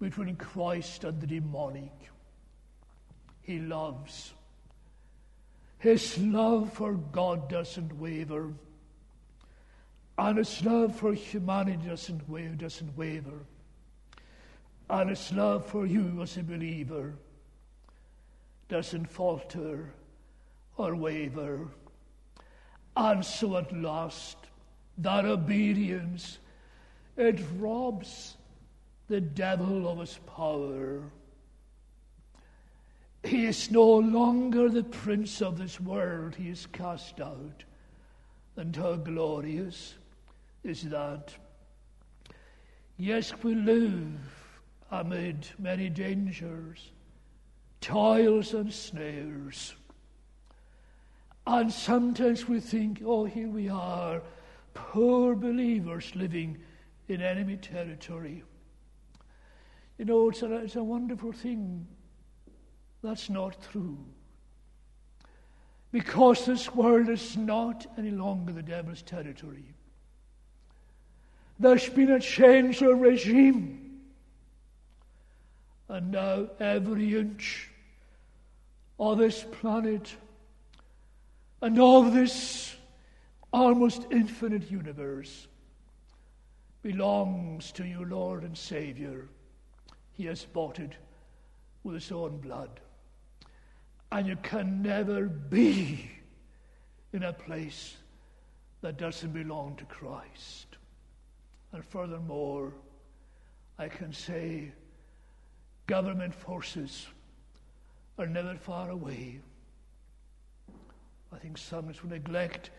between 0.00 0.34
Christ 0.34 1.04
and 1.04 1.20
the 1.20 1.26
demonic. 1.26 1.92
He 3.42 3.60
loves. 3.60 4.32
His 5.78 6.18
love 6.18 6.72
for 6.72 6.94
God 6.94 7.48
doesn't 7.48 7.98
waver, 7.98 8.52
and 10.16 10.38
his 10.38 10.64
love 10.64 10.96
for 10.96 11.12
humanity 11.12 11.86
doesn't 11.86 12.28
waver, 12.28 12.54
doesn't 12.54 12.96
waver, 12.96 13.44
and 14.88 15.10
his 15.10 15.30
love 15.32 15.66
for 15.66 15.86
you 15.86 16.22
as 16.22 16.36
a 16.38 16.42
believer 16.42 17.14
doesn't 18.68 19.10
falter 19.10 19.92
or 20.78 20.94
waver. 20.94 21.68
And 22.96 23.24
so 23.24 23.56
at 23.56 23.76
last, 23.76 24.36
that 24.98 25.24
obedience 25.24 26.38
it 27.16 27.40
robs 27.58 28.36
the 29.08 29.20
devil 29.20 29.88
of 29.88 29.98
his 29.98 30.18
power. 30.26 31.02
He 33.22 33.46
is 33.46 33.70
no 33.70 33.96
longer 33.96 34.68
the 34.68 34.84
prince 34.84 35.40
of 35.40 35.58
this 35.58 35.80
world, 35.80 36.34
he 36.34 36.48
is 36.48 36.66
cast 36.66 37.20
out. 37.20 37.64
And 38.56 38.74
how 38.76 38.96
glorious 38.96 39.94
is 40.62 40.82
that? 40.90 41.34
Yes, 42.96 43.32
we 43.42 43.54
live 43.54 44.20
amid 44.90 45.48
many 45.58 45.88
dangers, 45.88 46.92
toils, 47.80 48.54
and 48.54 48.72
snares. 48.72 49.74
And 51.46 51.72
sometimes 51.72 52.48
we 52.48 52.60
think, 52.60 53.02
oh, 53.04 53.24
here 53.24 53.48
we 53.48 53.68
are, 53.68 54.22
poor 54.72 55.34
believers 55.34 56.14
living 56.14 56.58
in 57.08 57.20
enemy 57.20 57.56
territory. 57.56 58.42
You 59.98 60.04
know, 60.04 60.28
it's 60.30 60.42
a, 60.42 60.56
it's 60.56 60.76
a 60.76 60.82
wonderful 60.82 61.32
thing. 61.32 61.86
That's 63.02 63.30
not 63.30 63.56
true. 63.70 63.98
Because 65.92 66.46
this 66.46 66.74
world 66.74 67.08
is 67.08 67.36
not 67.36 67.86
any 67.96 68.10
longer 68.10 68.52
the 68.52 68.62
devil's 68.62 69.02
territory. 69.02 69.74
There's 71.58 71.88
been 71.88 72.10
a 72.10 72.20
change 72.20 72.82
of 72.82 72.98
regime. 73.00 74.00
And 75.88 76.10
now 76.10 76.48
every 76.58 77.16
inch 77.16 77.70
of 78.98 79.18
this 79.18 79.44
planet 79.60 80.16
and 81.62 81.78
of 81.78 82.12
this 82.12 82.74
almost 83.52 84.06
infinite 84.10 84.70
universe 84.70 85.46
belongs 86.84 87.72
to 87.72 87.84
you, 87.84 88.04
Lord 88.04 88.44
and 88.44 88.56
Savior. 88.56 89.26
He 90.12 90.26
has 90.26 90.44
bought 90.44 90.78
it 90.78 90.92
with 91.82 91.94
his 91.94 92.12
own 92.12 92.36
blood. 92.38 92.78
And 94.12 94.28
you 94.28 94.36
can 94.36 94.82
never 94.82 95.24
be 95.24 96.10
in 97.14 97.22
a 97.22 97.32
place 97.32 97.96
that 98.82 98.98
doesn't 98.98 99.32
belong 99.32 99.76
to 99.76 99.84
Christ. 99.86 100.66
And 101.72 101.82
furthermore, 101.82 102.74
I 103.78 103.88
can 103.88 104.12
say 104.12 104.70
government 105.86 106.34
forces 106.34 107.06
are 108.18 108.26
never 108.26 108.56
far 108.56 108.90
away. 108.90 109.40
I 111.32 111.38
think 111.38 111.56
some 111.56 111.88
of 111.88 112.02
will 112.02 112.10
neglect 112.10 112.70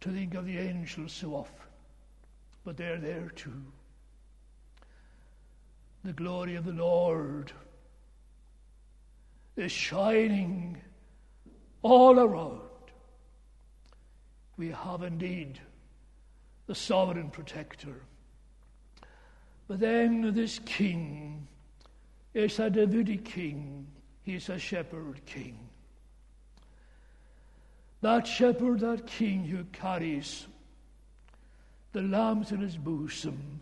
to 0.00 0.10
think 0.10 0.34
of 0.34 0.44
the 0.44 0.58
angels 0.58 1.12
so 1.12 1.34
often, 1.34 1.68
but 2.64 2.76
they're 2.76 2.98
there 2.98 3.30
too. 3.34 3.62
The 6.04 6.12
glory 6.12 6.56
of 6.56 6.64
the 6.64 6.72
Lord 6.72 7.52
is 9.56 9.70
shining 9.70 10.80
all 11.82 12.18
around. 12.18 12.60
We 14.56 14.70
have 14.70 15.02
indeed 15.02 15.60
the 16.66 16.74
sovereign 16.74 17.30
protector. 17.30 18.00
But 19.68 19.80
then 19.80 20.34
this 20.34 20.58
king 20.64 21.46
is 22.34 22.58
a 22.58 22.70
Davidic 22.70 23.24
king, 23.24 23.86
he's 24.22 24.48
a 24.48 24.58
shepherd 24.58 25.24
king. 25.26 25.58
That 28.00 28.26
shepherd, 28.26 28.80
that 28.80 29.06
king 29.06 29.44
who 29.44 29.64
carries 29.64 30.46
the 31.92 32.02
lambs 32.02 32.52
in 32.52 32.60
his 32.60 32.76
bosom 32.76 33.60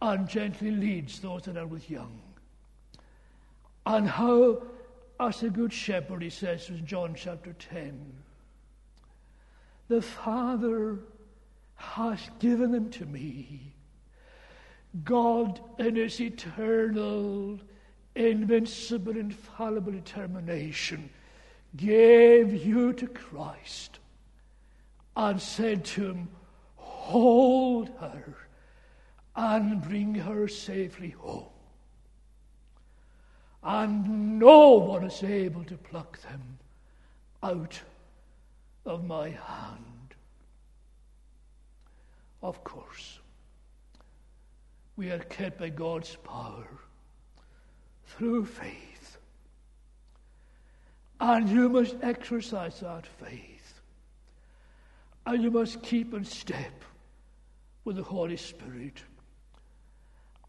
and 0.00 0.28
gently 0.28 0.70
leads 0.70 1.20
those 1.20 1.42
that 1.42 1.56
are 1.56 1.66
with 1.66 1.90
young. 1.90 2.20
And 3.86 4.08
how, 4.08 4.62
as 5.18 5.42
a 5.42 5.50
good 5.50 5.72
shepherd, 5.72 6.22
he 6.22 6.30
says 6.30 6.68
in 6.68 6.86
John 6.86 7.14
chapter 7.16 7.52
10, 7.52 8.12
the 9.88 10.02
Father 10.02 10.98
has 11.74 12.20
given 12.38 12.72
them 12.72 12.90
to 12.90 13.06
me. 13.06 13.72
God, 15.04 15.60
in 15.78 15.96
his 15.96 16.20
eternal, 16.20 17.58
invincible, 18.14 19.16
infallible 19.16 19.92
determination, 19.92 21.10
gave 21.76 22.52
you 22.64 22.92
to 22.94 23.06
Christ 23.06 23.98
and 25.16 25.40
said 25.40 25.84
to 25.86 26.10
him, 26.10 26.28
Hold 27.08 27.88
her 28.00 28.36
and 29.34 29.80
bring 29.80 30.14
her 30.14 30.46
safely 30.46 31.08
home. 31.08 31.48
And 33.62 34.38
no 34.38 34.72
one 34.72 35.04
is 35.04 35.22
able 35.22 35.64
to 35.64 35.78
pluck 35.78 36.20
them 36.20 36.58
out 37.42 37.80
of 38.84 39.06
my 39.06 39.30
hand. 39.30 40.16
Of 42.42 42.62
course, 42.62 43.20
we 44.96 45.10
are 45.10 45.18
kept 45.18 45.60
by 45.60 45.70
God's 45.70 46.14
power 46.16 46.68
through 48.04 48.44
faith. 48.44 49.16
And 51.20 51.48
you 51.48 51.70
must 51.70 51.96
exercise 52.02 52.80
that 52.80 53.06
faith. 53.06 53.80
And 55.24 55.42
you 55.42 55.50
must 55.50 55.82
keep 55.82 56.12
in 56.12 56.26
step 56.26 56.84
with 57.88 57.96
the 57.96 58.02
Holy 58.02 58.36
Spirit. 58.36 59.02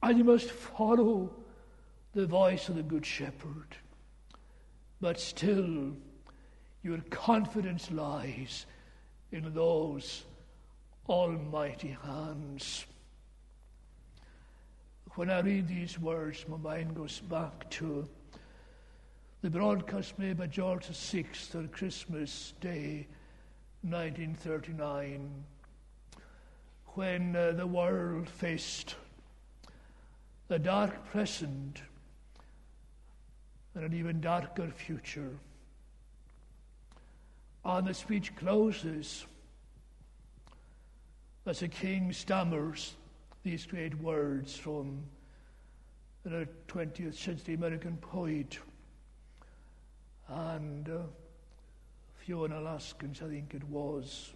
And 0.04 0.18
you 0.18 0.26
must 0.26 0.52
follow 0.52 1.32
the 2.14 2.26
voice 2.26 2.68
of 2.68 2.76
the 2.76 2.84
Good 2.84 3.06
Shepherd. 3.06 3.78
But 5.00 5.22
still, 5.22 5.94
your 6.84 6.98
confidence 7.10 7.92
lies 7.92 8.66
in 9.32 9.54
those 9.54 10.26
almighty 11.08 11.96
hands. 12.04 12.86
When 15.16 15.30
I 15.30 15.40
read 15.40 15.70
these 15.70 15.98
words, 15.98 16.44
my 16.50 16.58
mind 16.58 16.94
goes 16.94 17.22
back 17.22 17.70
to 17.70 18.06
the 19.42 19.50
broadcast 19.50 20.20
made 20.20 20.38
by 20.40 20.48
George 20.48 20.88
VI 20.88 21.24
on 21.56 21.70
Christmas 21.70 22.54
Day, 22.60 23.08
1939, 23.84 25.46
when 26.96 27.36
uh, 27.36 27.52
the 27.52 27.68
world 27.68 28.30
faced 28.30 28.96
a 30.50 30.60
dark 30.60 31.10
present 31.12 31.82
and 33.76 33.84
an 33.84 33.94
even 33.94 34.20
darker 34.20 34.68
future. 34.70 35.38
And 37.64 37.88
the 37.88 37.94
speech 37.94 38.36
closes 38.36 39.26
as 41.46 41.60
the 41.60 41.68
king 41.68 42.12
stammers 42.14 42.96
these 43.44 43.66
great 43.66 43.96
words 44.00 44.56
from 44.56 45.04
a 46.26 46.46
20th 46.68 47.16
century 47.16 47.56
American 47.56 47.98
poet 47.98 48.60
and 50.28 50.90
uh, 50.90 51.02
Haskins, 52.28 53.22
I 53.24 53.30
think 53.30 53.56
it 53.56 53.64
was. 53.64 54.34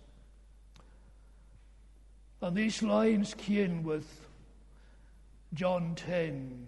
And 2.44 2.58
these 2.58 2.84
lines 2.84 3.34
came 3.36 3.84
with 3.84 4.28
John 5.54 5.96
10 5.96 6.68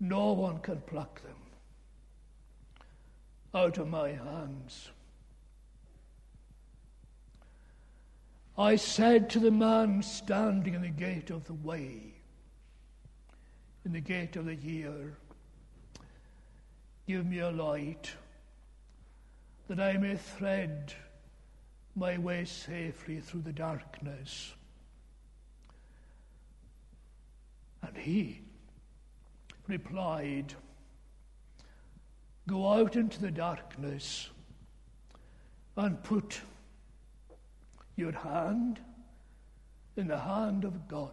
No 0.00 0.32
one 0.32 0.58
can 0.58 0.80
pluck 0.80 1.22
them 1.22 1.36
out 3.54 3.78
of 3.78 3.86
my 3.86 4.08
hands. 4.08 4.90
I 8.58 8.74
said 8.74 9.30
to 9.30 9.38
the 9.38 9.52
man 9.52 10.02
standing 10.02 10.74
in 10.74 10.82
the 10.82 10.88
gate 10.88 11.30
of 11.30 11.44
the 11.44 11.54
way, 11.54 12.14
in 13.84 13.92
the 13.92 14.00
gate 14.00 14.34
of 14.34 14.46
the 14.46 14.56
year, 14.56 15.16
Give 17.06 17.24
me 17.24 17.38
a 17.38 17.52
light 17.52 18.10
that 19.68 19.78
I 19.78 19.92
may 19.98 20.16
thread 20.16 20.94
my 21.98 22.16
way 22.18 22.44
safely 22.44 23.20
through 23.20 23.42
the 23.42 23.52
darkness. 23.52 24.52
And 27.82 27.96
he 27.96 28.40
replied, 29.66 30.54
Go 32.46 32.72
out 32.72 32.96
into 32.96 33.20
the 33.20 33.30
darkness 33.30 34.30
and 35.76 36.02
put 36.02 36.40
your 37.96 38.12
hand 38.12 38.80
in 39.96 40.06
the 40.06 40.18
hand 40.18 40.64
of 40.64 40.88
God. 40.88 41.12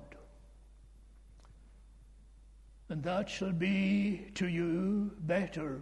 And 2.89 3.03
that 3.03 3.29
shall 3.29 3.51
be 3.51 4.27
to 4.35 4.47
you 4.47 5.11
better 5.19 5.81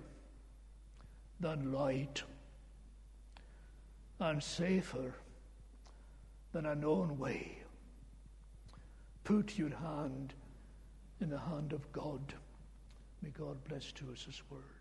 than 1.39 1.73
light 1.73 2.23
and 4.19 4.41
safer 4.41 5.15
than 6.51 6.65
a 6.65 6.75
known 6.75 7.17
way. 7.17 7.57
Put 9.23 9.57
your 9.57 9.69
hand 9.69 10.33
in 11.21 11.29
the 11.29 11.39
hand 11.39 11.73
of 11.73 11.91
God. 11.91 12.33
May 13.21 13.29
God 13.29 13.63
bless 13.67 13.91
to 13.93 14.11
us 14.11 14.23
His 14.25 14.41
word. 14.49 14.72